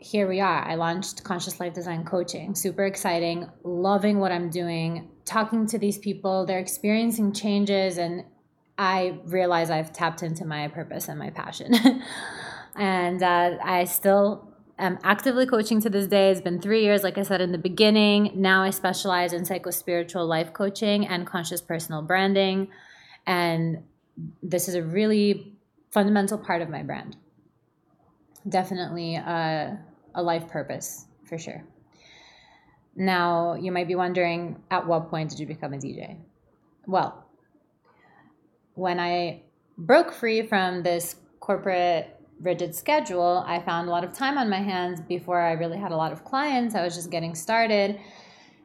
here 0.00 0.26
we 0.26 0.40
are. 0.40 0.62
I 0.66 0.76
launched 0.76 1.22
Conscious 1.24 1.60
Life 1.60 1.74
Design 1.74 2.04
Coaching. 2.04 2.54
Super 2.54 2.86
exciting, 2.86 3.48
loving 3.62 4.18
what 4.18 4.32
I'm 4.32 4.48
doing, 4.48 5.10
talking 5.24 5.66
to 5.66 5.78
these 5.78 5.98
people. 5.98 6.46
They're 6.46 6.58
experiencing 6.58 7.32
changes, 7.32 7.98
and 7.98 8.24
I 8.78 9.18
realize 9.26 9.68
I've 9.70 9.92
tapped 9.92 10.22
into 10.22 10.46
my 10.46 10.68
purpose 10.68 11.08
and 11.08 11.18
my 11.18 11.30
passion. 11.30 11.74
and 12.76 13.22
uh, 13.22 13.58
I 13.62 13.84
still 13.84 14.49
am 14.84 14.98
actively 15.04 15.46
coaching 15.46 15.80
to 15.82 15.90
this 15.90 16.06
day. 16.06 16.30
It's 16.30 16.40
been 16.40 16.60
three 16.60 16.82
years, 16.82 17.02
like 17.02 17.18
I 17.18 17.22
said 17.22 17.40
in 17.40 17.52
the 17.52 17.58
beginning. 17.58 18.32
Now 18.34 18.62
I 18.62 18.70
specialize 18.70 19.32
in 19.32 19.44
psycho 19.44 19.70
spiritual 19.70 20.26
life 20.26 20.52
coaching 20.52 21.06
and 21.06 21.26
conscious 21.26 21.60
personal 21.60 22.02
branding. 22.02 22.68
And 23.26 23.84
this 24.42 24.68
is 24.68 24.74
a 24.74 24.82
really 24.82 25.56
fundamental 25.90 26.38
part 26.38 26.62
of 26.62 26.68
my 26.68 26.82
brand. 26.82 27.16
Definitely 28.48 29.16
a, 29.16 29.78
a 30.14 30.22
life 30.22 30.48
purpose 30.48 31.06
for 31.24 31.38
sure. 31.38 31.64
Now, 32.96 33.54
you 33.54 33.72
might 33.72 33.88
be 33.88 33.94
wondering 33.94 34.62
at 34.70 34.86
what 34.86 35.10
point 35.10 35.30
did 35.30 35.38
you 35.38 35.46
become 35.46 35.72
a 35.72 35.78
DJ? 35.78 36.18
Well, 36.86 37.24
when 38.74 38.98
I 38.98 39.42
broke 39.78 40.12
free 40.12 40.42
from 40.42 40.82
this 40.82 41.16
corporate 41.38 42.19
rigid 42.40 42.74
schedule, 42.74 43.44
I 43.46 43.60
found 43.60 43.88
a 43.88 43.90
lot 43.90 44.04
of 44.04 44.12
time 44.12 44.38
on 44.38 44.48
my 44.48 44.60
hands 44.62 45.00
before 45.00 45.40
I 45.40 45.52
really 45.52 45.78
had 45.78 45.92
a 45.92 45.96
lot 45.96 46.12
of 46.12 46.24
clients. 46.24 46.74
I 46.74 46.82
was 46.82 46.94
just 46.94 47.10
getting 47.10 47.34
started. 47.34 48.00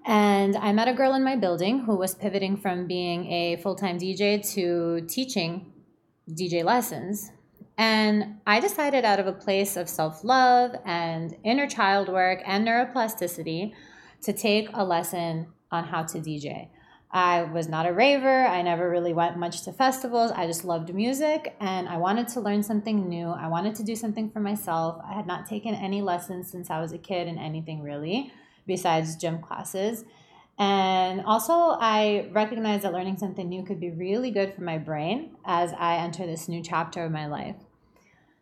And 0.06 0.56
I 0.56 0.72
met 0.72 0.88
a 0.88 0.94
girl 0.94 1.14
in 1.14 1.24
my 1.24 1.36
building 1.36 1.80
who 1.80 1.96
was 1.96 2.14
pivoting 2.14 2.58
from 2.58 2.86
being 2.88 3.32
a 3.32 3.56
full 3.58 3.76
time 3.76 3.98
DJ 3.98 4.48
to 4.54 5.06
teaching 5.08 5.74
DJ 6.30 6.64
lessons. 6.64 7.32
And 7.78 8.38
I 8.48 8.60
decided, 8.60 9.04
out 9.04 9.20
of 9.20 9.28
a 9.28 9.34
place 9.34 9.76
of 9.76 9.90
self 9.90 10.24
love 10.24 10.76
and 10.86 11.36
inner 11.44 11.68
child 11.68 12.08
work 12.08 12.42
and 12.46 12.66
neuroplasticity, 12.66 13.74
to 14.22 14.34
take 14.34 14.70
a 14.74 14.84
lesson 14.84 15.48
on 15.72 15.86
how 15.86 16.04
to 16.04 16.20
DJ. 16.20 16.70
I 17.16 17.44
was 17.44 17.70
not 17.70 17.88
a 17.88 17.94
raver. 17.94 18.46
I 18.46 18.62
never 18.62 18.90
really 18.90 19.14
went 19.14 19.38
much 19.38 19.62
to 19.62 19.72
festivals. 19.72 20.34
I 20.36 20.48
just 20.48 20.66
loved 20.66 20.94
music 20.94 21.56
and 21.62 21.88
I 21.88 21.96
wanted 21.96 22.28
to 22.30 22.42
learn 22.42 22.62
something 22.62 23.08
new. 23.08 23.30
I 23.30 23.48
wanted 23.48 23.74
to 23.76 23.84
do 23.84 23.96
something 23.96 24.30
for 24.30 24.42
myself. 24.42 25.02
I 25.02 25.14
had 25.14 25.26
not 25.26 25.48
taken 25.48 25.74
any 25.76 26.02
lessons 26.02 26.52
since 26.52 26.70
I 26.70 26.82
was 26.82 26.92
a 26.92 26.98
kid 26.98 27.30
in 27.30 27.38
anything 27.38 27.82
really, 27.82 28.34
besides 28.68 29.16
gym 29.16 29.42
classes. 29.42 30.04
And 30.60 31.22
also, 31.22 31.54
I 31.54 32.30
recognized 32.34 32.84
that 32.84 32.92
learning 32.92 33.18
something 33.18 33.48
new 33.48 33.64
could 33.64 33.80
be 33.80 33.92
really 33.92 34.30
good 34.30 34.54
for 34.54 34.64
my 34.64 34.78
brain 34.78 35.38
as 35.46 35.72
I 35.72 35.96
enter 35.96 36.26
this 36.26 36.50
new 36.50 36.62
chapter 36.62 37.06
of 37.06 37.14
my 37.14 37.28
life. 37.28 37.56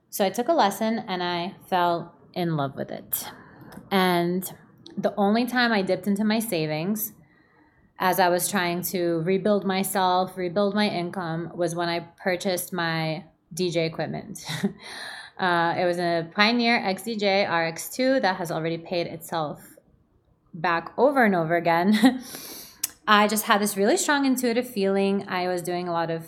So 0.09 0.25
I 0.25 0.31
took 0.31 0.47
a 0.47 0.53
lesson 0.53 0.97
and 1.07 1.21
I 1.21 1.53
fell 1.69 2.15
in 2.33 2.57
love 2.57 2.75
with 2.75 2.89
it. 2.89 3.29
And 3.91 4.51
the 4.97 5.13
only 5.15 5.45
time 5.45 5.71
I 5.71 5.83
dipped 5.83 6.07
into 6.07 6.23
my 6.23 6.39
savings, 6.39 7.13
as 8.03 8.19
I 8.19 8.27
was 8.27 8.49
trying 8.49 8.81
to 8.91 9.21
rebuild 9.21 9.63
myself, 9.63 10.35
rebuild 10.35 10.75
my 10.75 10.89
income, 10.89 11.49
was 11.55 11.73
when 11.73 11.87
I 11.87 12.01
purchased 12.21 12.73
my 12.73 13.23
DJ 13.55 13.87
equipment. 13.87 14.45
uh, 15.39 15.73
it 15.77 15.85
was 15.85 15.99
a 15.99 16.27
Pioneer 16.35 16.81
XDJ 16.81 17.47
RX2 17.47 18.21
that 18.21 18.35
has 18.35 18.51
already 18.51 18.77
paid 18.77 19.07
itself 19.07 19.61
back 20.53 20.91
over 20.97 21.23
and 21.23 21.33
over 21.33 21.55
again. 21.55 22.21
I 23.07 23.29
just 23.29 23.45
had 23.45 23.61
this 23.61 23.77
really 23.77 23.95
strong 23.95 24.25
intuitive 24.25 24.67
feeling. 24.69 25.25
I 25.29 25.47
was 25.47 25.61
doing 25.61 25.87
a 25.87 25.93
lot 25.93 26.11
of 26.11 26.27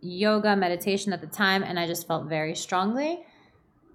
yoga, 0.00 0.54
meditation 0.54 1.12
at 1.12 1.20
the 1.20 1.26
time, 1.26 1.64
and 1.64 1.76
I 1.76 1.88
just 1.88 2.06
felt 2.06 2.28
very 2.28 2.54
strongly 2.54 3.24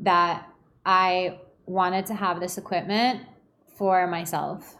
that 0.01 0.49
I 0.86 1.39
wanted 1.65 2.08
to 2.08 2.13
have 2.13 2.41
this 2.41 2.58
equipment 2.58 3.21
for 3.78 4.06
myself 4.06 4.75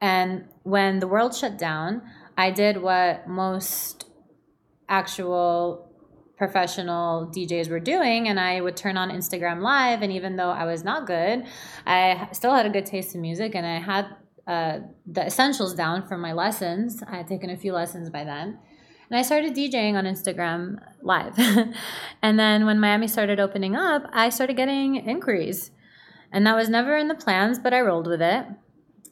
and 0.00 0.44
when 0.68 0.98
the 0.98 1.08
world 1.08 1.34
shut 1.34 1.56
down, 1.56 2.02
I 2.36 2.50
did 2.50 2.82
what 2.82 3.26
most 3.26 4.04
actual 4.88 5.90
professional 6.36 7.26
DJs 7.34 7.70
were 7.70 7.80
doing, 7.80 8.28
and 8.28 8.38
I 8.38 8.60
would 8.60 8.76
turn 8.76 8.96
on 8.96 9.10
Instagram 9.10 9.62
Live. 9.62 10.02
And 10.02 10.12
even 10.12 10.36
though 10.36 10.50
I 10.50 10.64
was 10.66 10.84
not 10.84 11.06
good, 11.06 11.44
I 11.86 12.28
still 12.32 12.54
had 12.54 12.66
a 12.66 12.70
good 12.70 12.86
taste 12.86 13.14
in 13.14 13.22
music, 13.22 13.54
and 13.54 13.66
I 13.66 13.80
had 13.80 14.06
uh, 14.46 14.80
the 15.06 15.26
essentials 15.26 15.74
down 15.74 16.06
for 16.06 16.18
my 16.18 16.32
lessons. 16.32 17.02
I 17.10 17.16
had 17.16 17.26
taken 17.26 17.50
a 17.50 17.56
few 17.56 17.72
lessons 17.72 18.10
by 18.10 18.24
then. 18.24 18.58
And 19.10 19.18
I 19.18 19.22
started 19.22 19.54
DJing 19.54 19.94
on 19.94 20.04
Instagram 20.04 20.76
Live. 21.02 21.34
and 22.22 22.38
then 22.38 22.66
when 22.66 22.78
Miami 22.78 23.08
started 23.08 23.40
opening 23.40 23.74
up, 23.74 24.02
I 24.12 24.28
started 24.28 24.56
getting 24.56 24.96
inquiries. 24.96 25.70
And 26.30 26.46
that 26.46 26.56
was 26.56 26.68
never 26.68 26.94
in 26.94 27.08
the 27.08 27.14
plans, 27.14 27.58
but 27.58 27.72
I 27.72 27.80
rolled 27.80 28.06
with 28.06 28.20
it. 28.20 28.44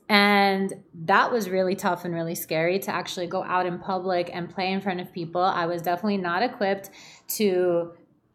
And 0.09 0.73
that 1.07 1.33
was 1.33 1.51
really 1.51 1.75
tough 1.75 2.05
and 2.05 2.14
really 2.14 2.37
scary 2.37 2.79
to 2.81 2.95
actually 2.95 3.27
go 3.27 3.42
out 3.42 3.66
in 3.66 3.79
public 3.79 4.31
and 4.33 4.49
play 4.49 4.73
in 4.73 4.81
front 4.81 5.01
of 5.01 5.12
people. 5.12 5.42
I 5.42 5.66
was 5.66 5.83
definitely 5.83 6.19
not 6.19 6.42
equipped 6.42 6.90
to 7.29 7.92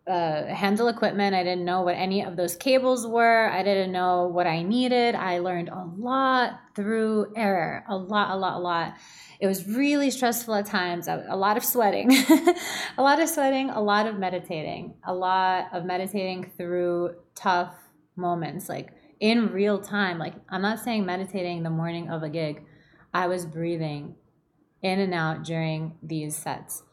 uh, 0.08 0.46
handle 0.48 0.88
equipment. 0.88 1.36
I 1.36 1.44
didn't 1.44 1.64
know 1.64 1.82
what 1.82 1.96
any 1.96 2.24
of 2.24 2.36
those 2.36 2.56
cables 2.56 3.08
were. 3.08 3.50
I 3.50 3.64
didn't 3.64 3.92
know 3.92 4.28
what 4.28 4.48
I 4.48 4.64
needed. 4.64 5.16
I 5.16 5.40
learned 5.40 5.70
a 5.70 5.86
lot 5.98 6.60
through 6.76 7.32
error, 7.36 7.86
a 7.88 7.96
lot, 7.96 8.32
a 8.32 8.36
lot, 8.36 8.56
a 8.56 8.60
lot. 8.60 8.96
It 9.40 9.48
was 9.48 9.68
really 9.68 10.12
stressful 10.12 10.54
at 10.56 10.66
times, 10.66 11.08
a 11.08 11.36
lot 11.36 11.58
of 11.58 11.64
sweating, 11.64 12.12
a 12.98 13.02
lot 13.02 13.20
of 13.20 13.30
sweating, 13.30 13.70
a 13.70 13.82
lot 13.82 14.06
of 14.06 14.20
meditating, 14.20 14.96
a 15.06 15.14
lot 15.14 15.68
of 15.74 15.86
meditating 15.86 16.52
through 16.58 17.16
tough 17.34 17.74
moments. 18.16 18.70
Like 18.70 18.94
in 19.22 19.54
real 19.54 19.80
time. 19.80 20.18
Like, 20.18 20.34
I'm 20.50 20.64
not 20.64 20.80
saying 20.80 21.06
meditating 21.06 21.64
the 21.64 21.70
morning 21.70 22.10
of 22.10 22.24
a 22.24 22.30
gig, 22.30 22.66
I 23.14 23.28
was 23.28 23.46
breathing 23.46 24.16
in 24.82 25.00
and 25.00 25.14
out 25.14 25.44
during 25.44 25.94
these 26.04 26.36
sets. 26.36 26.84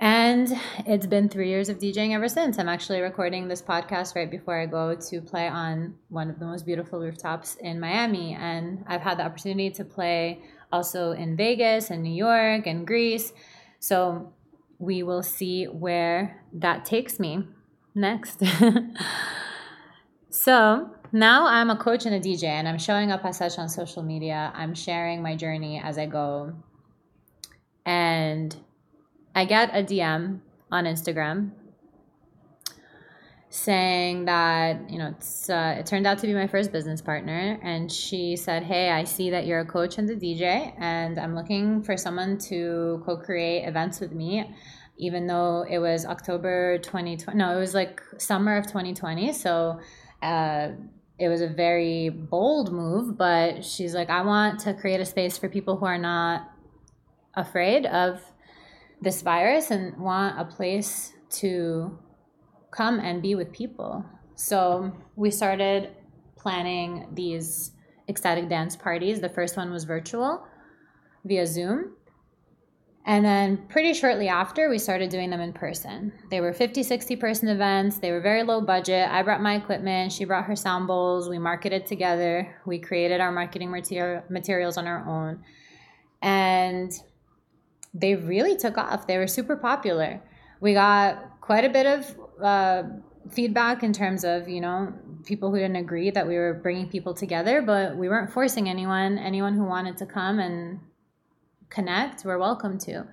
And 0.00 0.52
it's 0.84 1.06
been 1.06 1.28
three 1.28 1.48
years 1.48 1.68
of 1.68 1.78
DJing 1.78 2.12
ever 2.12 2.28
since. 2.28 2.58
I'm 2.58 2.68
actually 2.68 3.00
recording 3.00 3.46
this 3.46 3.62
podcast 3.62 4.16
right 4.16 4.28
before 4.28 4.60
I 4.60 4.66
go 4.66 4.96
to 4.96 5.20
play 5.20 5.46
on 5.46 5.94
one 6.08 6.28
of 6.28 6.40
the 6.40 6.44
most 6.44 6.66
beautiful 6.66 6.98
rooftops 6.98 7.54
in 7.60 7.78
Miami. 7.78 8.34
And 8.34 8.84
I've 8.88 9.02
had 9.02 9.18
the 9.18 9.22
opportunity 9.22 9.70
to 9.70 9.84
play 9.84 10.42
also 10.72 11.12
in 11.12 11.36
Vegas 11.36 11.90
and 11.90 12.02
New 12.02 12.12
York 12.12 12.66
and 12.66 12.84
Greece. 12.84 13.32
So 13.78 14.32
we 14.80 15.04
will 15.04 15.22
see 15.22 15.66
where 15.66 16.42
that 16.52 16.84
takes 16.84 17.20
me 17.20 17.46
next. 17.94 18.42
so 20.30 20.90
now 21.12 21.46
I'm 21.46 21.70
a 21.70 21.76
coach 21.76 22.06
and 22.06 22.14
a 22.14 22.20
DJ, 22.20 22.44
and 22.44 22.66
I'm 22.66 22.78
showing 22.78 23.12
up 23.12 23.24
as 23.24 23.36
such 23.36 23.58
on 23.58 23.68
social 23.68 24.02
media. 24.02 24.52
I'm 24.54 24.74
sharing 24.74 25.22
my 25.22 25.36
journey 25.36 25.80
as 25.82 25.98
I 25.98 26.06
go. 26.06 26.54
And 27.84 28.56
I 29.34 29.44
get 29.44 29.70
a 29.76 29.82
DM 29.82 30.40
on 30.70 30.84
Instagram 30.84 31.52
saying 33.52 34.24
that 34.24 34.90
you 34.90 34.98
know 34.98 35.08
it's 35.08 35.50
uh, 35.50 35.76
it 35.78 35.84
turned 35.84 36.06
out 36.06 36.18
to 36.18 36.26
be 36.26 36.32
my 36.32 36.46
first 36.46 36.72
business 36.72 37.02
partner 37.02 37.60
and 37.62 37.92
she 37.92 38.34
said 38.34 38.62
hey 38.62 38.88
i 38.88 39.04
see 39.04 39.28
that 39.28 39.44
you're 39.44 39.60
a 39.60 39.66
coach 39.66 39.98
and 39.98 40.08
a 40.08 40.16
dj 40.16 40.72
and 40.78 41.18
i'm 41.18 41.34
looking 41.34 41.82
for 41.82 41.94
someone 41.94 42.38
to 42.38 43.02
co-create 43.04 43.68
events 43.68 44.00
with 44.00 44.10
me 44.12 44.50
even 44.96 45.26
though 45.26 45.66
it 45.68 45.78
was 45.78 46.06
october 46.06 46.78
2020 46.78 47.36
no 47.36 47.54
it 47.54 47.60
was 47.60 47.74
like 47.74 48.00
summer 48.16 48.56
of 48.56 48.66
2020 48.66 49.34
so 49.34 49.78
uh, 50.22 50.68
it 51.22 51.28
was 51.28 51.40
a 51.40 51.48
very 51.48 52.08
bold 52.08 52.72
move 52.72 53.16
but 53.16 53.64
she's 53.64 53.94
like 53.94 54.10
i 54.10 54.22
want 54.22 54.58
to 54.58 54.74
create 54.74 55.00
a 55.00 55.04
space 55.04 55.38
for 55.38 55.48
people 55.48 55.76
who 55.76 55.86
are 55.86 55.98
not 55.98 56.50
afraid 57.34 57.86
of 57.86 58.20
this 59.00 59.22
virus 59.22 59.70
and 59.70 59.96
want 59.98 60.38
a 60.38 60.44
place 60.44 61.12
to 61.28 61.98
come 62.70 63.00
and 63.00 63.20
be 63.20 63.34
with 63.34 63.52
people. 63.52 64.04
So 64.34 64.92
we 65.16 65.30
started 65.30 65.90
planning 66.36 67.08
these 67.12 67.72
ecstatic 68.08 68.48
dance 68.48 68.76
parties. 68.76 69.20
The 69.20 69.28
first 69.28 69.56
one 69.56 69.70
was 69.70 69.84
virtual 69.84 70.44
via 71.24 71.46
Zoom. 71.46 71.96
And 73.04 73.24
then 73.24 73.56
pretty 73.68 73.94
shortly 73.94 74.28
after, 74.28 74.70
we 74.70 74.78
started 74.78 75.10
doing 75.10 75.28
them 75.30 75.40
in 75.40 75.52
person. 75.52 76.12
They 76.30 76.40
were 76.40 76.52
50, 76.52 76.84
60 76.84 77.16
person 77.16 77.48
events. 77.48 77.98
They 77.98 78.12
were 78.12 78.20
very 78.20 78.44
low 78.44 78.60
budget. 78.60 79.08
I 79.10 79.22
brought 79.22 79.42
my 79.42 79.56
equipment. 79.56 80.12
She 80.12 80.24
brought 80.24 80.44
her 80.44 80.54
sound 80.54 80.86
bowls. 80.86 81.28
We 81.28 81.38
marketed 81.38 81.84
together. 81.84 82.56
We 82.64 82.78
created 82.78 83.20
our 83.20 83.32
marketing 83.32 83.72
material, 83.72 84.22
materials 84.28 84.76
on 84.76 84.86
our 84.86 85.04
own. 85.08 85.42
And 86.22 86.92
they 87.92 88.14
really 88.14 88.56
took 88.56 88.78
off. 88.78 89.08
They 89.08 89.18
were 89.18 89.26
super 89.26 89.56
popular. 89.56 90.22
We 90.60 90.72
got 90.72 91.40
quite 91.40 91.64
a 91.64 91.70
bit 91.70 91.86
of 91.86 92.16
uh, 92.40 92.82
feedback 93.30 93.82
in 93.82 93.92
terms 93.92 94.24
of 94.24 94.48
you 94.48 94.60
know 94.60 94.92
people 95.24 95.50
who 95.50 95.56
didn't 95.56 95.76
agree 95.76 96.10
that 96.10 96.26
we 96.26 96.36
were 96.36 96.54
bringing 96.54 96.88
people 96.88 97.14
together 97.14 97.62
but 97.62 97.96
we 97.96 98.08
weren't 98.08 98.32
forcing 98.32 98.68
anyone 98.68 99.16
anyone 99.16 99.54
who 99.54 99.64
wanted 99.64 99.96
to 99.96 100.04
come 100.04 100.40
and 100.40 100.80
connect 101.72 102.24
we're 102.24 102.38
welcome 102.38 102.78
to 102.78 103.04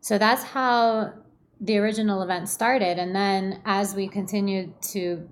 so 0.00 0.18
that's 0.18 0.42
how 0.42 1.12
the 1.60 1.78
original 1.78 2.22
event 2.22 2.48
started 2.48 2.98
and 2.98 3.14
then 3.14 3.60
as 3.64 3.94
we 3.94 4.06
continued 4.06 4.72
to 4.82 5.28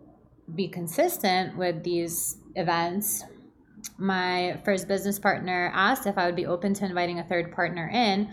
be 0.55 0.67
consistent 0.69 1.57
with 1.57 1.83
these 1.85 2.39
events 2.55 3.25
my 3.99 4.59
first 4.65 4.89
business 4.89 5.19
partner 5.19 5.71
asked 5.75 6.07
if 6.07 6.17
i 6.19 6.27
would 6.27 6.37
be 6.37 6.47
open 6.47 6.73
to 6.75 6.85
inviting 6.85 7.19
a 7.19 7.25
third 7.25 7.53
partner 7.53 7.89
in 7.93 8.29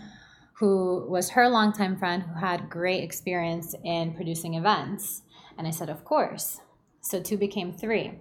who 0.54 1.04
was 1.08 1.30
her 1.30 1.48
longtime 1.48 1.96
friend 1.96 2.22
who 2.22 2.38
had 2.38 2.70
great 2.70 3.02
experience 3.02 3.74
in 3.84 4.14
producing 4.14 4.54
events. 4.54 5.22
And 5.58 5.66
I 5.66 5.70
said, 5.70 5.90
Of 5.90 6.04
course. 6.04 6.60
So 7.00 7.20
two 7.20 7.36
became 7.36 7.72
three. 7.72 8.12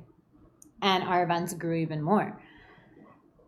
And 0.82 1.04
our 1.04 1.24
events 1.24 1.54
grew 1.54 1.76
even 1.76 2.02
more. 2.02 2.42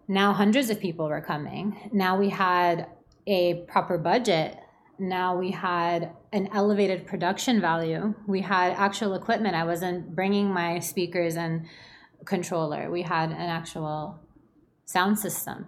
Now 0.08 0.34
hundreds 0.34 0.70
of 0.70 0.80
people 0.80 1.08
were 1.08 1.22
coming. 1.22 1.90
Now 1.92 2.18
we 2.18 2.30
had 2.30 2.88
a 3.28 3.66
proper 3.68 3.98
budget. 3.98 4.58
Now 5.00 5.38
we 5.38 5.52
had 5.52 6.12
an 6.32 6.50
elevated 6.54 7.08
production 7.08 7.60
value. 7.60 8.14
We 8.28 8.42
had 8.42 8.74
actual 8.74 9.14
equipment. 9.16 9.56
I 9.56 9.66
wasn't 9.66 10.16
bringing 10.16 10.54
my 10.54 10.80
speakers 10.80 11.36
and 11.36 11.66
controller. 12.26 12.90
We 12.90 13.02
had 13.02 13.32
an 13.32 13.38
actual 13.38 14.20
sound 14.86 15.18
system 15.20 15.68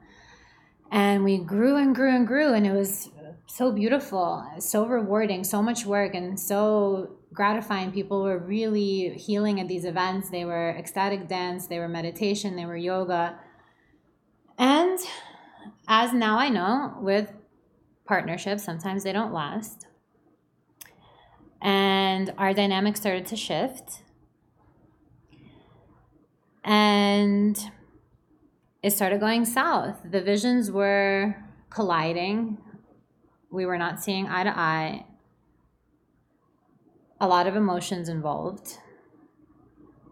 and 0.91 1.23
we 1.23 1.37
grew 1.37 1.75
and 1.75 1.93
grew 1.93 2.15
and 2.15 2.27
grew 2.27 2.53
and 2.53 2.65
it 2.65 2.71
was 2.71 3.09
so 3.47 3.71
beautiful 3.71 4.45
so 4.59 4.85
rewarding 4.85 5.43
so 5.43 5.61
much 5.61 5.85
work 5.85 6.13
and 6.15 6.39
so 6.39 7.17
gratifying 7.33 7.91
people 7.91 8.23
were 8.23 8.37
really 8.37 9.09
healing 9.17 9.59
at 9.59 9.67
these 9.67 9.85
events 9.85 10.29
they 10.29 10.45
were 10.45 10.69
ecstatic 10.77 11.27
dance 11.27 11.67
they 11.67 11.79
were 11.79 11.87
meditation 11.87 12.55
they 12.55 12.65
were 12.65 12.77
yoga 12.77 13.37
and 14.57 14.99
as 15.87 16.13
now 16.13 16.37
i 16.37 16.49
know 16.49 16.95
with 16.99 17.31
partnerships 18.05 18.63
sometimes 18.63 19.03
they 19.03 19.13
don't 19.13 19.33
last 19.33 19.87
and 21.61 22.33
our 22.37 22.53
dynamics 22.53 22.99
started 22.99 23.25
to 23.25 23.35
shift 23.35 24.03
and 26.63 27.71
it 28.83 28.91
started 28.91 29.19
going 29.19 29.45
south. 29.45 29.97
The 30.03 30.21
visions 30.21 30.69
were 30.69 31.35
colliding. 31.69 32.57
We 33.49 33.65
were 33.65 33.77
not 33.77 34.03
seeing 34.03 34.27
eye 34.27 34.43
to 34.43 34.57
eye. 34.57 35.05
A 37.19 37.27
lot 37.27 37.47
of 37.47 37.55
emotions 37.55 38.09
involved. 38.09 38.77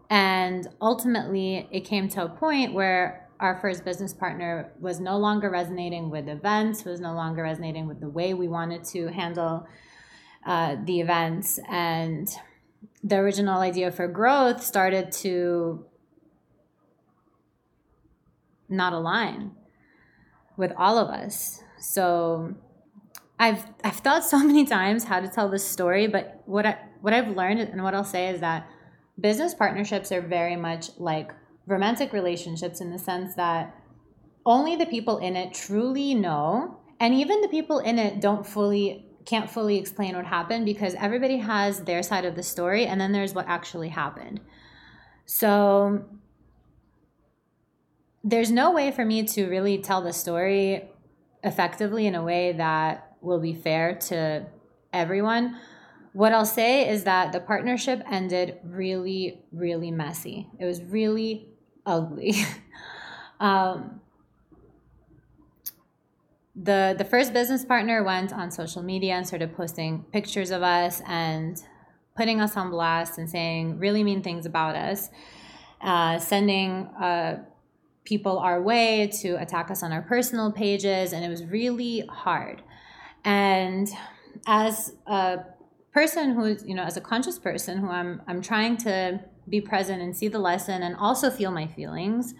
And 0.08 0.66
ultimately, 0.80 1.68
it 1.70 1.80
came 1.80 2.08
to 2.10 2.24
a 2.24 2.28
point 2.28 2.72
where 2.72 3.25
our 3.40 3.58
first 3.60 3.84
business 3.84 4.14
partner 4.14 4.72
was 4.80 5.00
no 5.00 5.18
longer 5.18 5.50
resonating 5.50 6.10
with 6.10 6.28
events, 6.28 6.84
was 6.84 7.00
no 7.00 7.14
longer 7.14 7.42
resonating 7.42 7.86
with 7.86 8.00
the 8.00 8.08
way 8.08 8.34
we 8.34 8.48
wanted 8.48 8.84
to 8.84 9.08
handle 9.08 9.66
uh, 10.46 10.76
the 10.84 11.00
events. 11.00 11.58
And 11.68 12.28
the 13.02 13.16
original 13.16 13.60
idea 13.60 13.90
for 13.90 14.08
growth 14.08 14.62
started 14.62 15.12
to 15.12 15.84
not 18.68 18.92
align 18.92 19.52
with 20.56 20.72
all 20.76 20.98
of 20.98 21.08
us. 21.08 21.62
So 21.78 22.54
I've 23.38 23.64
I've 23.84 23.96
thought 23.96 24.24
so 24.24 24.38
many 24.50 24.64
times 24.64 25.04
how 25.04 25.20
to 25.20 25.28
tell 25.28 25.48
this 25.48 25.66
story, 25.66 26.06
but 26.06 26.42
what 26.46 26.66
I 26.66 26.78
what 27.00 27.12
I've 27.12 27.28
learned 27.28 27.60
and 27.60 27.82
what 27.82 27.94
I'll 27.94 28.04
say 28.04 28.28
is 28.28 28.40
that 28.40 28.68
business 29.20 29.54
partnerships 29.54 30.10
are 30.12 30.20
very 30.20 30.56
much 30.56 30.90
like 30.98 31.32
romantic 31.66 32.12
relationships 32.12 32.80
in 32.80 32.90
the 32.90 32.98
sense 32.98 33.34
that 33.34 33.74
only 34.44 34.76
the 34.76 34.86
people 34.86 35.18
in 35.18 35.36
it 35.36 35.52
truly 35.52 36.14
know 36.14 36.78
and 37.00 37.14
even 37.14 37.40
the 37.40 37.48
people 37.48 37.78
in 37.80 37.98
it 37.98 38.20
don't 38.20 38.46
fully 38.46 39.06
can't 39.26 39.50
fully 39.50 39.76
explain 39.76 40.14
what 40.14 40.24
happened 40.24 40.64
because 40.64 40.94
everybody 40.94 41.38
has 41.38 41.80
their 41.80 42.02
side 42.02 42.24
of 42.24 42.36
the 42.36 42.42
story 42.44 42.86
and 42.86 43.00
then 43.00 43.10
there's 43.10 43.34
what 43.34 43.46
actually 43.48 43.88
happened. 43.88 44.40
So 45.24 46.04
there's 48.22 48.52
no 48.52 48.70
way 48.70 48.92
for 48.92 49.04
me 49.04 49.24
to 49.24 49.48
really 49.48 49.78
tell 49.78 50.00
the 50.00 50.12
story 50.12 50.88
effectively 51.42 52.06
in 52.06 52.14
a 52.14 52.22
way 52.22 52.52
that 52.52 53.16
will 53.20 53.40
be 53.40 53.52
fair 53.52 53.96
to 53.96 54.46
everyone. 54.92 55.58
What 56.12 56.32
I'll 56.32 56.46
say 56.46 56.88
is 56.88 57.02
that 57.04 57.32
the 57.32 57.40
partnership 57.40 58.02
ended 58.08 58.58
really, 58.64 59.44
really 59.50 59.90
messy. 59.90 60.48
It 60.60 60.64
was 60.64 60.80
really 60.82 61.48
ugly. 61.86 62.34
um, 63.40 64.00
the 66.54 66.94
the 66.96 67.04
first 67.04 67.32
business 67.32 67.64
partner 67.64 68.02
went 68.02 68.32
on 68.32 68.50
social 68.50 68.82
media 68.82 69.14
and 69.14 69.26
started 69.26 69.54
posting 69.54 70.04
pictures 70.12 70.50
of 70.50 70.62
us 70.62 71.02
and 71.06 71.62
putting 72.16 72.40
us 72.40 72.56
on 72.56 72.70
blast 72.70 73.18
and 73.18 73.28
saying 73.28 73.78
really 73.78 74.02
mean 74.02 74.22
things 74.22 74.46
about 74.46 74.74
us, 74.74 75.10
uh, 75.80 76.18
sending. 76.18 76.86
Uh, 77.00 77.44
people 78.06 78.38
our 78.38 78.62
way 78.62 79.10
to 79.20 79.34
attack 79.42 79.70
us 79.70 79.82
on 79.82 79.92
our 79.92 80.00
personal 80.00 80.50
pages, 80.50 81.12
and 81.12 81.24
it 81.24 81.28
was 81.28 81.44
really 81.44 82.06
hard. 82.08 82.62
And 83.24 83.88
as 84.46 84.94
a 85.06 85.40
person 85.92 86.34
who's, 86.34 86.64
you 86.64 86.74
know, 86.74 86.84
as 86.84 86.96
a 86.96 87.00
conscious 87.00 87.38
person 87.38 87.78
who 87.78 87.88
I'm, 87.88 88.22
I'm 88.26 88.40
trying 88.40 88.76
to 88.78 89.20
be 89.48 89.60
present 89.60 90.02
and 90.02 90.16
see 90.16 90.28
the 90.28 90.38
lesson 90.38 90.82
and 90.82 90.96
also 90.96 91.30
feel 91.30 91.50
my 91.50 91.66
feelings, 91.66 92.34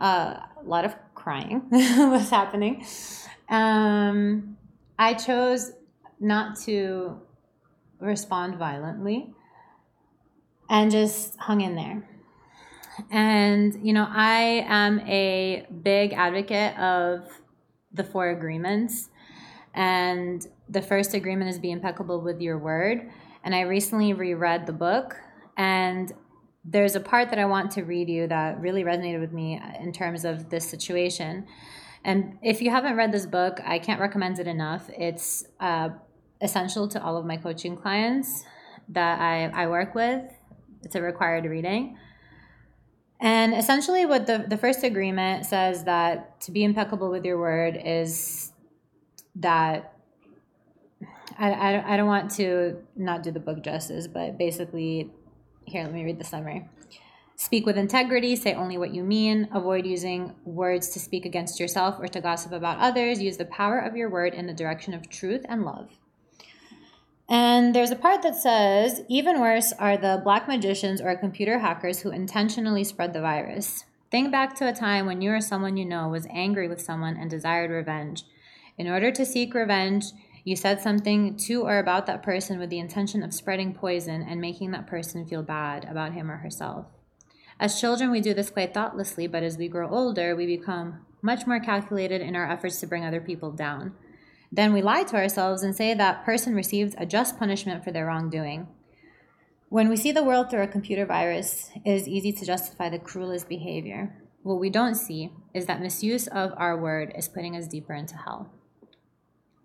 uh, 0.00 0.38
a 0.60 0.64
lot 0.64 0.84
of 0.84 0.94
crying 1.14 1.62
was 1.70 2.30
happening. 2.30 2.84
Um, 3.48 4.56
I 4.98 5.14
chose 5.14 5.72
not 6.20 6.58
to 6.60 7.20
respond 8.00 8.56
violently 8.56 9.32
and 10.68 10.90
just 10.90 11.36
hung 11.36 11.60
in 11.60 11.74
there. 11.74 12.08
And, 13.10 13.86
you 13.86 13.92
know, 13.92 14.06
I 14.08 14.64
am 14.68 15.00
a 15.00 15.66
big 15.82 16.12
advocate 16.12 16.78
of 16.78 17.28
the 17.92 18.04
four 18.04 18.30
agreements. 18.30 19.10
And 19.74 20.46
the 20.68 20.82
first 20.82 21.14
agreement 21.14 21.50
is 21.50 21.58
be 21.58 21.72
impeccable 21.72 22.20
with 22.20 22.40
your 22.40 22.58
word. 22.58 23.10
And 23.42 23.54
I 23.54 23.62
recently 23.62 24.12
reread 24.12 24.66
the 24.66 24.72
book, 24.72 25.16
and 25.56 26.12
there's 26.64 26.96
a 26.96 27.00
part 27.00 27.30
that 27.30 27.38
I 27.38 27.44
want 27.44 27.70
to 27.72 27.82
read 27.82 28.08
you 28.08 28.26
that 28.28 28.60
really 28.60 28.84
resonated 28.84 29.20
with 29.20 29.32
me 29.32 29.60
in 29.80 29.92
terms 29.92 30.24
of 30.24 30.48
this 30.48 30.68
situation. 30.68 31.46
And 32.04 32.38
if 32.42 32.62
you 32.62 32.70
haven't 32.70 32.96
read 32.96 33.12
this 33.12 33.26
book, 33.26 33.60
I 33.64 33.78
can't 33.78 34.00
recommend 34.00 34.38
it 34.38 34.46
enough. 34.46 34.88
It's 34.96 35.44
uh, 35.60 35.90
essential 36.40 36.88
to 36.88 37.02
all 37.02 37.16
of 37.16 37.24
my 37.24 37.36
coaching 37.36 37.76
clients 37.76 38.44
that 38.90 39.20
I, 39.20 39.64
I 39.64 39.66
work 39.66 39.94
with. 39.94 40.22
It's 40.82 40.94
a 40.94 41.02
required 41.02 41.44
reading. 41.44 41.96
And 43.20 43.54
essentially, 43.54 44.04
what 44.04 44.26
the, 44.26 44.44
the 44.46 44.58
first 44.58 44.82
agreement 44.82 45.46
says 45.46 45.84
that 45.84 46.40
to 46.42 46.50
be 46.50 46.64
impeccable 46.64 47.10
with 47.10 47.24
your 47.24 47.38
word 47.38 47.80
is 47.82 48.52
that 49.36 49.94
I, 51.38 51.50
I, 51.50 51.94
I 51.94 51.96
don't 51.96 52.06
want 52.06 52.30
to 52.32 52.82
not 52.96 53.22
do 53.22 53.30
the 53.30 53.40
book 53.40 53.62
justice, 53.62 54.06
but 54.06 54.36
basically, 54.36 55.10
here, 55.66 55.84
let 55.84 55.92
me 55.92 56.04
read 56.04 56.18
the 56.18 56.24
summary. 56.24 56.68
Speak 57.36 57.66
with 57.66 57.76
integrity, 57.76 58.36
say 58.36 58.54
only 58.54 58.78
what 58.78 58.94
you 58.94 59.02
mean, 59.02 59.48
avoid 59.52 59.86
using 59.86 60.34
words 60.44 60.90
to 60.90 61.00
speak 61.00 61.24
against 61.26 61.58
yourself 61.58 61.96
or 61.98 62.06
to 62.06 62.20
gossip 62.20 62.52
about 62.52 62.78
others. 62.78 63.20
Use 63.20 63.36
the 63.36 63.44
power 63.44 63.78
of 63.78 63.96
your 63.96 64.08
word 64.08 64.34
in 64.34 64.46
the 64.46 64.54
direction 64.54 64.94
of 64.94 65.08
truth 65.08 65.44
and 65.48 65.64
love. 65.64 65.90
And 67.28 67.74
there's 67.74 67.90
a 67.90 67.96
part 67.96 68.22
that 68.22 68.36
says, 68.36 69.02
even 69.08 69.40
worse 69.40 69.72
are 69.78 69.96
the 69.96 70.20
black 70.22 70.46
magicians 70.46 71.00
or 71.00 71.16
computer 71.16 71.58
hackers 71.58 72.00
who 72.00 72.10
intentionally 72.10 72.84
spread 72.84 73.14
the 73.14 73.20
virus. 73.20 73.84
Think 74.10 74.30
back 74.30 74.54
to 74.56 74.68
a 74.68 74.72
time 74.72 75.06
when 75.06 75.20
you 75.20 75.32
or 75.32 75.40
someone 75.40 75.76
you 75.76 75.84
know 75.84 76.08
was 76.08 76.28
angry 76.30 76.68
with 76.68 76.80
someone 76.80 77.16
and 77.16 77.28
desired 77.28 77.70
revenge. 77.70 78.24
In 78.78 78.86
order 78.88 79.10
to 79.10 79.26
seek 79.26 79.54
revenge, 79.54 80.06
you 80.44 80.56
said 80.56 80.80
something 80.80 81.36
to 81.38 81.62
or 81.62 81.78
about 81.78 82.06
that 82.06 82.22
person 82.22 82.58
with 82.58 82.68
the 82.68 82.78
intention 82.78 83.22
of 83.22 83.32
spreading 83.32 83.72
poison 83.74 84.22
and 84.22 84.40
making 84.40 84.70
that 84.72 84.86
person 84.86 85.26
feel 85.26 85.42
bad 85.42 85.84
about 85.84 86.12
him 86.12 86.30
or 86.30 86.36
herself. 86.36 86.86
As 87.58 87.80
children, 87.80 88.10
we 88.10 88.20
do 88.20 88.34
this 88.34 88.50
quite 88.50 88.74
thoughtlessly, 88.74 89.26
but 89.26 89.42
as 89.42 89.56
we 89.56 89.68
grow 89.68 89.88
older, 89.88 90.36
we 90.36 90.46
become 90.46 91.06
much 91.22 91.46
more 91.46 91.60
calculated 91.60 92.20
in 92.20 92.36
our 92.36 92.50
efforts 92.50 92.78
to 92.80 92.86
bring 92.86 93.04
other 93.04 93.20
people 93.20 93.50
down. 93.50 93.94
Then 94.52 94.72
we 94.72 94.82
lie 94.82 95.04
to 95.04 95.16
ourselves 95.16 95.62
and 95.62 95.74
say 95.74 95.94
that 95.94 96.24
person 96.24 96.54
received 96.54 96.94
a 96.98 97.06
just 97.06 97.38
punishment 97.38 97.82
for 97.82 97.90
their 97.90 98.06
wrongdoing. 98.06 98.68
When 99.70 99.88
we 99.88 99.96
see 99.96 100.12
the 100.12 100.22
world 100.22 100.50
through 100.50 100.62
a 100.62 100.68
computer 100.68 101.06
virus, 101.06 101.70
it 101.84 101.90
is 101.90 102.06
easy 102.06 102.32
to 102.32 102.44
justify 102.44 102.90
the 102.90 102.98
cruelest 102.98 103.48
behavior. 103.48 104.14
What 104.42 104.60
we 104.60 104.68
don't 104.68 104.94
see 104.94 105.32
is 105.54 105.66
that 105.66 105.80
misuse 105.80 106.26
of 106.26 106.52
our 106.56 106.76
word 106.76 107.12
is 107.16 107.28
putting 107.28 107.56
us 107.56 107.66
deeper 107.66 107.94
into 107.94 108.16
hell. 108.16 108.50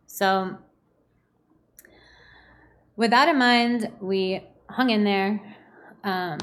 So, 0.07 0.57
with 2.99 3.11
that 3.11 3.29
in 3.29 3.39
mind, 3.39 3.89
we 4.01 4.43
hung 4.69 4.89
in 4.89 5.05
there. 5.05 5.39
Um, 6.03 6.37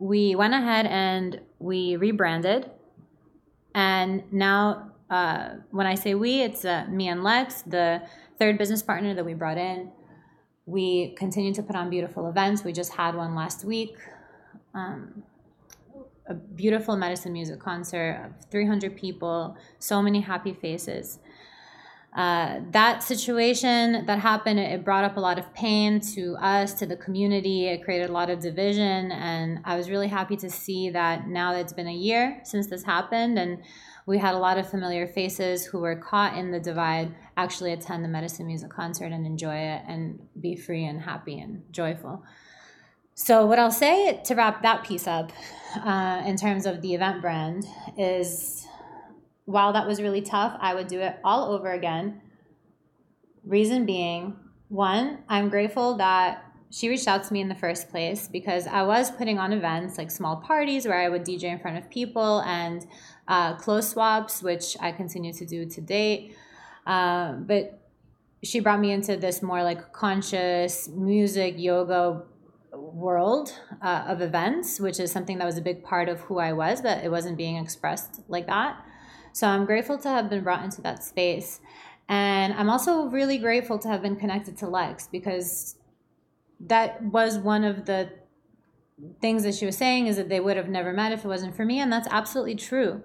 we 0.00 0.34
went 0.34 0.54
ahead 0.54 0.86
and 0.86 1.40
we 1.60 1.94
rebranded. 1.94 2.68
And 3.72 4.24
now, 4.32 4.90
uh, 5.08 5.50
when 5.70 5.86
I 5.86 5.94
say 5.94 6.16
we, 6.16 6.42
it's 6.42 6.64
uh, 6.64 6.86
me 6.90 7.06
and 7.06 7.22
Lex, 7.22 7.62
the 7.62 8.02
third 8.40 8.58
business 8.58 8.82
partner 8.82 9.14
that 9.14 9.24
we 9.24 9.34
brought 9.34 9.56
in. 9.56 9.92
We 10.66 11.14
continue 11.16 11.54
to 11.54 11.62
put 11.62 11.76
on 11.76 11.90
beautiful 11.90 12.28
events. 12.28 12.64
We 12.64 12.72
just 12.72 12.94
had 12.94 13.14
one 13.14 13.36
last 13.36 13.64
week. 13.64 13.94
Um, 14.74 15.22
a 16.26 16.34
beautiful 16.34 16.96
medicine 16.96 17.32
music 17.32 17.60
concert 17.60 18.20
of 18.24 18.50
300 18.50 18.96
people, 18.96 19.56
so 19.78 20.02
many 20.02 20.22
happy 20.22 20.54
faces 20.54 21.20
uh, 22.12 22.58
that 22.72 23.04
situation 23.04 24.04
that 24.06 24.18
happened, 24.18 24.58
it 24.58 24.84
brought 24.84 25.04
up 25.04 25.16
a 25.16 25.20
lot 25.20 25.38
of 25.38 25.52
pain 25.54 26.00
to 26.00 26.36
us, 26.40 26.74
to 26.74 26.86
the 26.86 26.96
community. 26.96 27.68
It 27.68 27.84
created 27.84 28.10
a 28.10 28.12
lot 28.12 28.30
of 28.30 28.40
division. 28.40 29.12
And 29.12 29.60
I 29.64 29.76
was 29.76 29.88
really 29.88 30.08
happy 30.08 30.36
to 30.38 30.50
see 30.50 30.90
that 30.90 31.28
now 31.28 31.52
that 31.52 31.60
it's 31.60 31.72
been 31.72 31.86
a 31.86 31.94
year 31.94 32.40
since 32.42 32.66
this 32.66 32.82
happened, 32.82 33.38
and 33.38 33.62
we 34.06 34.18
had 34.18 34.34
a 34.34 34.38
lot 34.38 34.58
of 34.58 34.68
familiar 34.68 35.06
faces 35.06 35.64
who 35.64 35.78
were 35.78 35.94
caught 35.94 36.36
in 36.36 36.50
the 36.50 36.58
divide 36.58 37.14
actually 37.36 37.72
attend 37.72 38.04
the 38.04 38.08
medicine 38.08 38.46
music 38.46 38.70
concert 38.70 39.12
and 39.12 39.24
enjoy 39.24 39.54
it 39.54 39.82
and 39.86 40.18
be 40.40 40.56
free 40.56 40.84
and 40.84 41.00
happy 41.00 41.38
and 41.38 41.62
joyful. 41.70 42.24
So, 43.14 43.46
what 43.46 43.58
I'll 43.58 43.70
say 43.70 44.20
to 44.24 44.34
wrap 44.34 44.62
that 44.62 44.82
piece 44.82 45.06
up 45.06 45.30
uh, 45.76 46.22
in 46.26 46.36
terms 46.36 46.66
of 46.66 46.80
the 46.80 46.94
event 46.94 47.20
brand 47.20 47.66
is 47.96 48.66
while 49.50 49.72
that 49.72 49.86
was 49.86 50.00
really 50.00 50.22
tough, 50.22 50.56
I 50.60 50.74
would 50.74 50.86
do 50.86 51.00
it 51.00 51.18
all 51.24 51.52
over 51.52 51.72
again. 51.72 52.20
Reason 53.44 53.84
being, 53.84 54.36
one, 54.68 55.24
I'm 55.28 55.48
grateful 55.48 55.96
that 55.96 56.44
she 56.70 56.88
reached 56.88 57.08
out 57.08 57.24
to 57.24 57.32
me 57.32 57.40
in 57.40 57.48
the 57.48 57.56
first 57.56 57.88
place 57.88 58.28
because 58.28 58.68
I 58.68 58.82
was 58.82 59.10
putting 59.10 59.40
on 59.40 59.52
events 59.52 59.98
like 59.98 60.10
small 60.10 60.36
parties 60.36 60.86
where 60.86 60.98
I 60.98 61.08
would 61.08 61.22
DJ 61.22 61.44
in 61.44 61.58
front 61.58 61.78
of 61.78 61.90
people 61.90 62.42
and 62.42 62.86
uh, 63.26 63.56
clothes 63.56 63.88
swaps, 63.88 64.40
which 64.40 64.76
I 64.80 64.92
continue 64.92 65.32
to 65.32 65.44
do 65.44 65.66
to 65.66 65.80
date. 65.80 66.36
Uh, 66.86 67.32
but 67.32 67.80
she 68.44 68.60
brought 68.60 68.78
me 68.78 68.92
into 68.92 69.16
this 69.16 69.42
more 69.42 69.64
like 69.64 69.92
conscious 69.92 70.88
music, 70.88 71.54
yoga 71.58 72.22
world 72.72 73.52
uh, 73.82 74.04
of 74.06 74.22
events, 74.22 74.78
which 74.78 75.00
is 75.00 75.10
something 75.10 75.38
that 75.38 75.44
was 75.44 75.58
a 75.58 75.62
big 75.62 75.82
part 75.82 76.08
of 76.08 76.20
who 76.20 76.38
I 76.38 76.52
was, 76.52 76.80
but 76.82 77.02
it 77.04 77.10
wasn't 77.10 77.36
being 77.36 77.56
expressed 77.56 78.20
like 78.28 78.46
that. 78.46 78.80
So 79.32 79.46
I'm 79.46 79.64
grateful 79.64 79.98
to 79.98 80.08
have 80.08 80.28
been 80.30 80.42
brought 80.42 80.64
into 80.64 80.82
that 80.82 81.04
space. 81.04 81.60
And 82.08 82.52
I'm 82.54 82.68
also 82.68 83.04
really 83.04 83.38
grateful 83.38 83.78
to 83.78 83.88
have 83.88 84.02
been 84.02 84.16
connected 84.16 84.58
to 84.58 84.68
Lex 84.68 85.08
because 85.10 85.76
that 86.58 87.02
was 87.02 87.38
one 87.38 87.62
of 87.64 87.86
the 87.86 88.10
things 89.20 89.44
that 89.44 89.54
she 89.54 89.64
was 89.64 89.76
saying 89.76 90.08
is 90.08 90.16
that 90.16 90.28
they 90.28 90.40
would 90.40 90.56
have 90.56 90.68
never 90.68 90.92
met 90.92 91.12
if 91.12 91.24
it 91.24 91.28
wasn't 91.28 91.54
for 91.54 91.64
me. 91.64 91.78
And 91.78 91.92
that's 91.92 92.08
absolutely 92.10 92.56
true. 92.56 93.02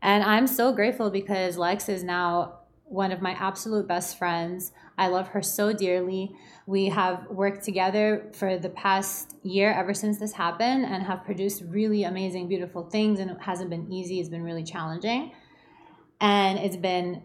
And 0.00 0.22
I'm 0.22 0.46
so 0.46 0.72
grateful 0.72 1.10
because 1.10 1.58
Lex 1.58 1.88
is 1.88 2.04
now 2.04 2.60
one 2.84 3.10
of 3.10 3.20
my 3.20 3.32
absolute 3.32 3.88
best 3.88 4.16
friends. 4.16 4.70
I 4.96 5.08
love 5.08 5.28
her 5.28 5.42
so 5.42 5.72
dearly. 5.72 6.30
We 6.66 6.86
have 6.86 7.26
worked 7.28 7.64
together 7.64 8.30
for 8.34 8.56
the 8.56 8.68
past 8.68 9.34
year 9.42 9.72
ever 9.72 9.94
since 9.94 10.18
this 10.18 10.32
happened 10.32 10.84
and 10.84 11.02
have 11.02 11.24
produced 11.24 11.64
really 11.66 12.04
amazing, 12.04 12.46
beautiful 12.46 12.84
things. 12.84 13.18
And 13.18 13.30
it 13.32 13.38
hasn't 13.40 13.70
been 13.70 13.92
easy, 13.92 14.20
it's 14.20 14.28
been 14.28 14.44
really 14.44 14.62
challenging 14.62 15.32
and 16.24 16.58
it's 16.58 16.78
been 16.78 17.22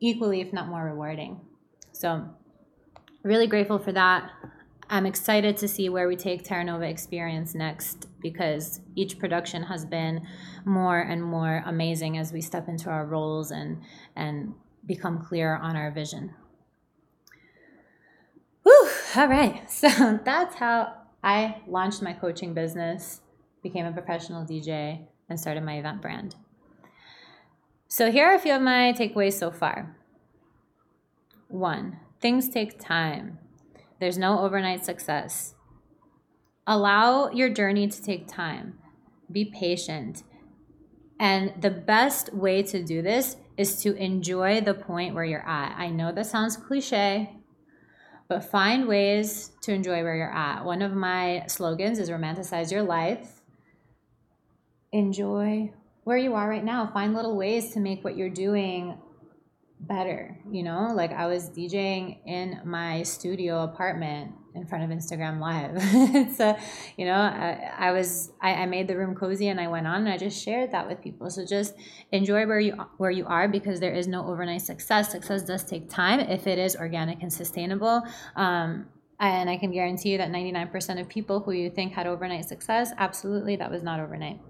equally, 0.00 0.40
if 0.40 0.52
not 0.52 0.66
more, 0.66 0.84
rewarding. 0.84 1.40
So, 1.92 2.28
really 3.22 3.46
grateful 3.46 3.78
for 3.78 3.92
that. 3.92 4.32
I'm 4.90 5.06
excited 5.06 5.56
to 5.58 5.68
see 5.68 5.88
where 5.88 6.08
we 6.08 6.16
take 6.16 6.42
Terra 6.42 6.64
Nova 6.64 6.88
Experience 6.88 7.54
next 7.54 8.08
because 8.20 8.80
each 8.96 9.20
production 9.20 9.62
has 9.62 9.86
been 9.86 10.26
more 10.64 10.98
and 10.98 11.22
more 11.22 11.62
amazing 11.64 12.18
as 12.18 12.32
we 12.32 12.40
step 12.40 12.66
into 12.68 12.90
our 12.90 13.06
roles 13.06 13.52
and 13.52 13.80
and 14.16 14.54
become 14.86 15.22
clear 15.22 15.54
on 15.54 15.76
our 15.76 15.92
vision. 15.92 16.34
Whew, 18.64 18.88
all 19.14 19.28
right. 19.28 19.62
So 19.70 20.18
that's 20.24 20.56
how 20.56 20.94
I 21.22 21.62
launched 21.68 22.02
my 22.02 22.12
coaching 22.12 22.54
business, 22.54 23.20
became 23.62 23.86
a 23.86 23.92
professional 23.92 24.44
DJ, 24.44 25.06
and 25.28 25.38
started 25.38 25.62
my 25.62 25.78
event 25.78 26.02
brand. 26.02 26.34
So 27.92 28.10
here 28.10 28.24
are 28.28 28.34
a 28.34 28.38
few 28.38 28.54
of 28.54 28.62
my 28.62 28.94
takeaways 28.96 29.34
so 29.34 29.50
far. 29.50 29.94
One, 31.48 31.98
things 32.22 32.48
take 32.48 32.80
time. 32.80 33.38
There's 34.00 34.16
no 34.16 34.38
overnight 34.38 34.82
success. 34.82 35.54
Allow 36.66 37.32
your 37.32 37.50
journey 37.50 37.88
to 37.88 38.02
take 38.02 38.26
time. 38.26 38.78
Be 39.30 39.44
patient. 39.44 40.22
And 41.20 41.52
the 41.60 41.68
best 41.68 42.32
way 42.32 42.62
to 42.62 42.82
do 42.82 43.02
this 43.02 43.36
is 43.58 43.82
to 43.82 43.94
enjoy 43.96 44.62
the 44.62 44.72
point 44.72 45.14
where 45.14 45.26
you're 45.26 45.46
at. 45.46 45.76
I 45.76 45.90
know 45.90 46.12
that 46.12 46.24
sounds 46.24 46.56
cliche, 46.56 47.36
but 48.26 48.42
find 48.42 48.88
ways 48.88 49.52
to 49.64 49.74
enjoy 49.74 50.02
where 50.02 50.16
you're 50.16 50.34
at. 50.34 50.64
One 50.64 50.80
of 50.80 50.94
my 50.94 51.44
slogans 51.46 51.98
is 51.98 52.08
romanticize 52.08 52.72
your 52.72 52.84
life. 52.84 53.42
Enjoy 54.92 55.74
where 56.04 56.16
you 56.16 56.34
are 56.34 56.48
right 56.48 56.64
now. 56.64 56.90
Find 56.92 57.14
little 57.14 57.36
ways 57.36 57.72
to 57.74 57.80
make 57.80 58.04
what 58.04 58.16
you're 58.16 58.30
doing 58.30 58.98
better. 59.80 60.38
You 60.50 60.62
know, 60.62 60.92
like 60.94 61.12
I 61.12 61.26
was 61.26 61.50
DJing 61.50 62.18
in 62.26 62.60
my 62.64 63.02
studio 63.02 63.64
apartment 63.64 64.32
in 64.54 64.66
front 64.66 64.84
of 64.84 64.96
Instagram 64.96 65.40
Live. 65.40 65.76
a, 66.40 66.58
you 66.96 67.06
know, 67.06 67.14
I, 67.14 67.72
I 67.78 67.92
was 67.92 68.32
I, 68.40 68.54
I 68.54 68.66
made 68.66 68.86
the 68.86 68.96
room 68.96 69.14
cozy 69.14 69.48
and 69.48 69.60
I 69.60 69.68
went 69.68 69.86
on 69.86 70.02
and 70.02 70.08
I 70.08 70.18
just 70.18 70.42
shared 70.42 70.72
that 70.72 70.88
with 70.88 71.00
people. 71.00 71.30
So 71.30 71.44
just 71.44 71.74
enjoy 72.12 72.46
where 72.46 72.60
you 72.60 72.74
where 72.98 73.10
you 73.10 73.26
are 73.26 73.48
because 73.48 73.80
there 73.80 73.94
is 73.94 74.06
no 74.06 74.26
overnight 74.26 74.62
success. 74.62 75.10
Success 75.10 75.42
does 75.42 75.64
take 75.64 75.88
time 75.88 76.20
if 76.20 76.46
it 76.46 76.58
is 76.58 76.76
organic 76.76 77.22
and 77.22 77.32
sustainable. 77.32 78.02
Um, 78.36 78.86
and 79.18 79.48
I 79.48 79.56
can 79.56 79.70
guarantee 79.70 80.10
you 80.10 80.18
that 80.18 80.30
99% 80.30 81.00
of 81.00 81.08
people 81.08 81.40
who 81.40 81.52
you 81.52 81.70
think 81.70 81.92
had 81.92 82.08
overnight 82.08 82.44
success, 82.44 82.90
absolutely, 82.98 83.54
that 83.54 83.70
was 83.70 83.80
not 83.80 84.00
overnight. 84.00 84.40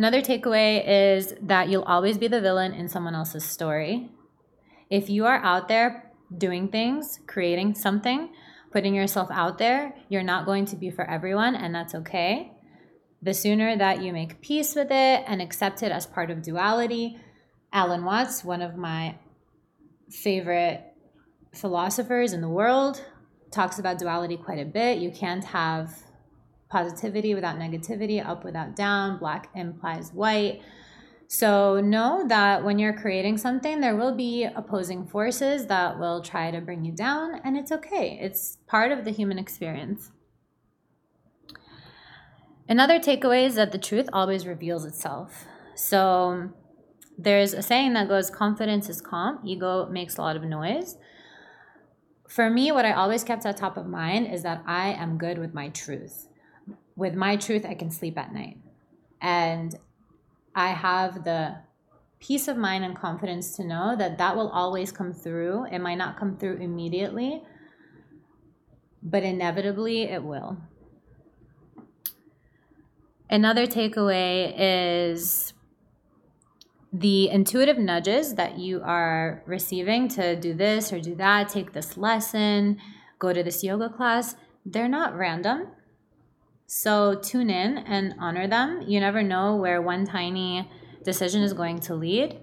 Another 0.00 0.22
takeaway 0.22 0.82
is 1.12 1.34
that 1.42 1.68
you'll 1.68 1.82
always 1.82 2.16
be 2.16 2.26
the 2.26 2.40
villain 2.40 2.72
in 2.72 2.88
someone 2.88 3.14
else's 3.14 3.44
story. 3.44 4.08
If 4.88 5.10
you 5.10 5.26
are 5.26 5.36
out 5.44 5.68
there 5.68 6.10
doing 6.38 6.68
things, 6.68 7.20
creating 7.26 7.74
something, 7.74 8.30
putting 8.72 8.94
yourself 8.94 9.28
out 9.30 9.58
there, 9.58 9.94
you're 10.08 10.22
not 10.22 10.46
going 10.46 10.64
to 10.64 10.76
be 10.76 10.90
for 10.90 11.04
everyone, 11.04 11.54
and 11.54 11.74
that's 11.74 11.94
okay. 11.94 12.50
The 13.20 13.34
sooner 13.34 13.76
that 13.76 14.00
you 14.00 14.14
make 14.14 14.40
peace 14.40 14.74
with 14.74 14.90
it 14.90 15.24
and 15.26 15.42
accept 15.42 15.82
it 15.82 15.92
as 15.92 16.06
part 16.06 16.30
of 16.30 16.40
duality, 16.40 17.18
Alan 17.70 18.02
Watts, 18.02 18.42
one 18.42 18.62
of 18.62 18.76
my 18.76 19.16
favorite 20.08 20.82
philosophers 21.52 22.32
in 22.32 22.40
the 22.40 22.48
world, 22.48 23.04
talks 23.50 23.78
about 23.78 23.98
duality 23.98 24.38
quite 24.38 24.60
a 24.60 24.64
bit. 24.64 24.96
You 24.96 25.10
can't 25.10 25.44
have 25.44 25.94
positivity 26.70 27.34
without 27.34 27.58
negativity, 27.58 28.24
up 28.24 28.44
without 28.44 28.74
down, 28.74 29.18
black 29.18 29.50
implies 29.54 30.12
white. 30.12 30.62
So 31.26 31.80
know 31.80 32.24
that 32.26 32.64
when 32.64 32.78
you're 32.78 32.98
creating 32.98 33.38
something, 33.38 33.80
there 33.80 33.94
will 33.94 34.14
be 34.14 34.44
opposing 34.44 35.06
forces 35.06 35.66
that 35.66 35.98
will 35.98 36.22
try 36.22 36.50
to 36.50 36.60
bring 36.60 36.84
you 36.84 36.92
down, 36.92 37.40
and 37.44 37.56
it's 37.56 37.70
okay. 37.70 38.18
It's 38.20 38.58
part 38.66 38.90
of 38.90 39.04
the 39.04 39.12
human 39.12 39.38
experience. 39.38 40.10
Another 42.68 42.98
takeaway 42.98 43.46
is 43.46 43.56
that 43.56 43.72
the 43.72 43.78
truth 43.78 44.08
always 44.12 44.46
reveals 44.46 44.84
itself. 44.84 45.44
So 45.74 46.50
there's 47.18 47.52
a 47.52 47.62
saying 47.62 47.92
that 47.94 48.08
goes 48.08 48.30
confidence 48.30 48.88
is 48.88 49.00
calm, 49.00 49.40
ego 49.44 49.88
makes 49.90 50.16
a 50.16 50.22
lot 50.22 50.36
of 50.36 50.42
noise. 50.42 50.96
For 52.28 52.48
me, 52.48 52.70
what 52.70 52.84
I 52.84 52.92
always 52.92 53.24
kept 53.24 53.44
at 53.44 53.56
top 53.56 53.76
of 53.76 53.86
mind 53.86 54.32
is 54.32 54.42
that 54.44 54.62
I 54.66 54.92
am 54.92 55.18
good 55.18 55.38
with 55.38 55.52
my 55.52 55.68
truth. 55.68 56.28
With 56.96 57.14
my 57.14 57.36
truth, 57.36 57.64
I 57.64 57.74
can 57.74 57.90
sleep 57.90 58.18
at 58.18 58.32
night. 58.32 58.58
And 59.20 59.78
I 60.54 60.68
have 60.68 61.24
the 61.24 61.56
peace 62.20 62.48
of 62.48 62.56
mind 62.56 62.84
and 62.84 62.96
confidence 62.96 63.56
to 63.56 63.64
know 63.64 63.96
that 63.96 64.18
that 64.18 64.36
will 64.36 64.50
always 64.50 64.92
come 64.92 65.12
through. 65.12 65.66
It 65.72 65.78
might 65.78 65.96
not 65.96 66.18
come 66.18 66.36
through 66.36 66.56
immediately, 66.56 67.42
but 69.02 69.22
inevitably 69.22 70.02
it 70.02 70.22
will. 70.22 70.58
Another 73.30 73.66
takeaway 73.66 74.52
is 74.56 75.54
the 76.92 77.28
intuitive 77.30 77.78
nudges 77.78 78.34
that 78.34 78.58
you 78.58 78.82
are 78.84 79.42
receiving 79.46 80.08
to 80.08 80.34
do 80.34 80.52
this 80.52 80.92
or 80.92 81.00
do 81.00 81.14
that, 81.14 81.48
take 81.48 81.72
this 81.72 81.96
lesson, 81.96 82.78
go 83.18 83.32
to 83.32 83.42
this 83.42 83.62
yoga 83.62 83.88
class, 83.88 84.34
they're 84.66 84.88
not 84.88 85.16
random. 85.16 85.68
So 86.72 87.16
tune 87.16 87.50
in 87.50 87.78
and 87.78 88.14
honor 88.20 88.46
them. 88.46 88.82
You 88.86 89.00
never 89.00 89.24
know 89.24 89.56
where 89.56 89.82
one 89.82 90.06
tiny 90.06 90.70
decision 91.02 91.42
is 91.42 91.52
going 91.52 91.80
to 91.80 91.96
lead. 91.96 92.38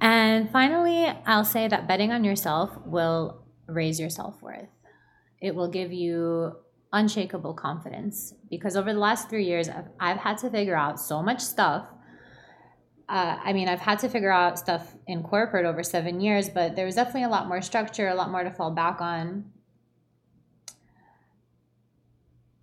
And 0.00 0.50
finally, 0.50 1.06
I'll 1.26 1.44
say 1.44 1.68
that 1.68 1.86
betting 1.86 2.10
on 2.10 2.24
yourself 2.24 2.76
will 2.84 3.44
raise 3.68 4.00
your 4.00 4.10
self 4.10 4.42
worth. 4.42 4.66
It 5.40 5.54
will 5.54 5.68
give 5.68 5.92
you 5.92 6.56
unshakable 6.92 7.54
confidence 7.54 8.34
because 8.50 8.76
over 8.76 8.92
the 8.92 8.98
last 8.98 9.30
three 9.30 9.44
years, 9.44 9.68
I've, 9.68 9.86
I've 10.00 10.16
had 10.16 10.38
to 10.38 10.50
figure 10.50 10.76
out 10.76 10.98
so 10.98 11.22
much 11.22 11.40
stuff. 11.40 11.86
Uh, 13.08 13.36
I 13.44 13.52
mean, 13.52 13.68
I've 13.68 13.78
had 13.78 14.00
to 14.00 14.08
figure 14.08 14.32
out 14.32 14.58
stuff 14.58 14.92
in 15.06 15.22
corporate 15.22 15.66
over 15.66 15.84
seven 15.84 16.20
years, 16.20 16.50
but 16.50 16.74
there 16.74 16.84
was 16.84 16.96
definitely 16.96 17.24
a 17.24 17.28
lot 17.28 17.46
more 17.46 17.62
structure, 17.62 18.08
a 18.08 18.14
lot 18.16 18.32
more 18.32 18.42
to 18.42 18.50
fall 18.50 18.72
back 18.72 19.00
on 19.00 19.52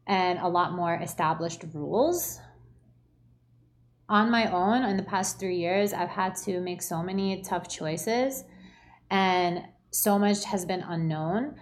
and 0.09 0.39
a 0.39 0.47
lot 0.47 0.73
more 0.73 0.95
established 0.95 1.63
rules. 1.71 2.41
On 4.09 4.31
my 4.31 4.51
own, 4.51 4.83
in 4.83 4.97
the 4.97 5.03
past 5.03 5.39
three 5.39 5.57
years, 5.57 5.93
I've 5.93 6.09
had 6.09 6.35
to 6.37 6.59
make 6.59 6.81
so 6.81 7.03
many 7.03 7.43
tough 7.43 7.69
choices, 7.69 8.43
and 9.11 9.63
so 9.91 10.17
much 10.17 10.45
has 10.45 10.65
been 10.65 10.81
unknown. 10.81 11.55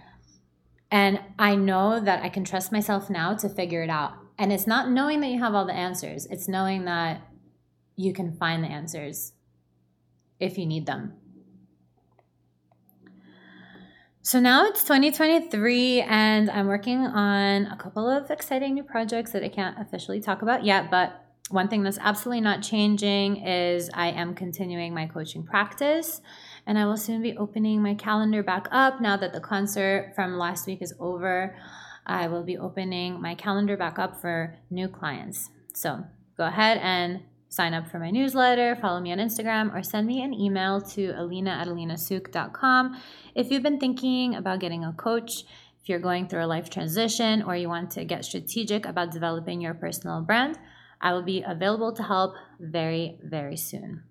And 0.89 1.19
I 1.37 1.55
know 1.55 1.99
that 1.99 2.23
I 2.23 2.29
can 2.29 2.45
trust 2.45 2.71
myself 2.71 3.09
now 3.09 3.35
to 3.35 3.49
figure 3.49 3.83
it 3.83 3.89
out. 3.89 4.13
And 4.39 4.53
it's 4.53 4.65
not 4.65 4.89
knowing 4.89 5.19
that 5.19 5.27
you 5.27 5.39
have 5.39 5.53
all 5.53 5.65
the 5.65 5.73
answers, 5.73 6.25
it's 6.27 6.47
knowing 6.47 6.85
that 6.85 7.21
you 7.97 8.13
can 8.13 8.31
find 8.31 8.63
the 8.63 8.69
answers 8.69 9.33
if 10.39 10.57
you 10.57 10.65
need 10.65 10.85
them. 10.85 11.13
So 14.27 14.41
now 14.41 14.65
it's 14.65 14.83
2023, 14.83 16.01
and 16.01 16.49
I'm 16.49 16.67
working 16.67 16.97
on 16.97 17.67
a 17.67 17.77
couple 17.77 18.09
of 18.09 18.29
exciting 18.29 18.73
new 18.73 18.83
projects 18.83 19.31
that 19.31 19.41
I 19.41 19.47
can't 19.47 19.79
officially 19.79 20.19
talk 20.19 20.41
about 20.41 20.65
yet. 20.65 20.91
But 20.91 21.23
one 21.49 21.69
thing 21.69 21.81
that's 21.81 21.97
absolutely 21.97 22.41
not 22.41 22.61
changing 22.61 23.37
is 23.47 23.89
I 23.93 24.09
am 24.09 24.35
continuing 24.35 24.93
my 24.93 25.05
coaching 25.05 25.43
practice, 25.45 26.19
and 26.65 26.77
I 26.77 26.85
will 26.85 26.97
soon 26.97 27.21
be 27.21 27.37
opening 27.37 27.81
my 27.81 27.93
calendar 27.95 28.43
back 28.43 28.67
up 28.69 28.99
now 28.99 29.15
that 29.15 29.31
the 29.31 29.39
concert 29.39 30.11
from 30.13 30.37
last 30.37 30.67
week 30.67 30.81
is 30.81 30.93
over. 30.99 31.55
I 32.05 32.27
will 32.27 32.43
be 32.43 32.57
opening 32.57 33.21
my 33.21 33.33
calendar 33.33 33.77
back 33.77 33.97
up 33.97 34.19
for 34.19 34.57
new 34.69 34.89
clients. 34.89 35.51
So 35.73 36.03
go 36.35 36.47
ahead 36.47 36.79
and 36.83 37.21
sign 37.49 37.73
up 37.73 37.89
for 37.89 37.99
my 37.99 38.11
newsletter, 38.11 38.75
follow 38.75 38.99
me 38.99 39.11
on 39.11 39.17
Instagram, 39.19 39.73
or 39.73 39.83
send 39.83 40.07
me 40.07 40.21
an 40.21 40.33
email 40.33 40.81
to 40.81 41.13
alina 41.17 41.51
at 41.51 41.67
alinasuk.com 41.67 43.01
if 43.35 43.51
you've 43.51 43.63
been 43.63 43.79
thinking 43.79 44.35
about 44.35 44.59
getting 44.59 44.83
a 44.83 44.91
coach, 44.93 45.43
if 45.81 45.87
you're 45.87 45.99
going 45.99 46.27
through 46.27 46.43
a 46.43 46.47
life 46.47 46.69
transition, 46.69 47.43
or 47.43 47.55
you 47.55 47.69
want 47.69 47.91
to 47.91 48.03
get 48.03 48.25
strategic 48.25 48.85
about 48.85 49.11
developing 49.11 49.61
your 49.61 49.73
personal 49.73 50.21
brand. 50.21 50.57
I 50.99 51.13
will 51.13 51.21
be 51.21 51.43
available 51.45 51.93
to 51.93 52.03
help 52.03 52.33
very, 52.59 53.19
very 53.23 53.55
soon. 53.55 54.03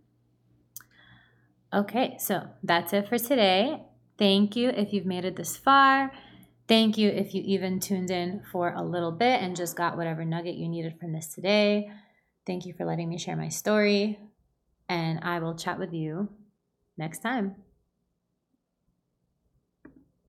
Okay, 1.75 2.17
so 2.21 2.49
that's 2.63 2.93
it 2.93 3.09
for 3.09 3.19
today. 3.19 3.83
Thank 4.17 4.55
you 4.57 4.71
if 4.71 4.93
you've 4.93 5.05
made 5.05 5.25
it 5.25 5.37
this 5.37 5.57
far. 5.57 6.13
Thank 6.69 6.97
you 6.97 7.11
if 7.11 7.35
you 7.35 7.43
even 7.45 7.81
tuned 7.81 8.11
in 8.11 8.43
for 8.51 8.73
a 8.73 8.83
little 8.83 9.13
bit 9.13 9.43
and 9.43 9.57
just 9.57 9.77
got 9.77 9.97
whatever 9.97 10.25
nugget 10.25 10.55
you 10.55 10.69
needed 10.69 10.99
from 10.99 11.13
this 11.13 11.35
today. 11.35 11.91
Thank 12.47 12.65
you 12.65 12.75
for 12.75 12.85
letting 12.85 13.09
me 13.09 13.19
share 13.19 13.37
my 13.37 13.49
story, 13.49 14.19
and 14.89 15.21
I 15.23 15.41
will 15.41 15.57
chat 15.57 15.79
with 15.79 15.93
you 15.93 16.29
next 16.97 17.19
time. 17.19 17.57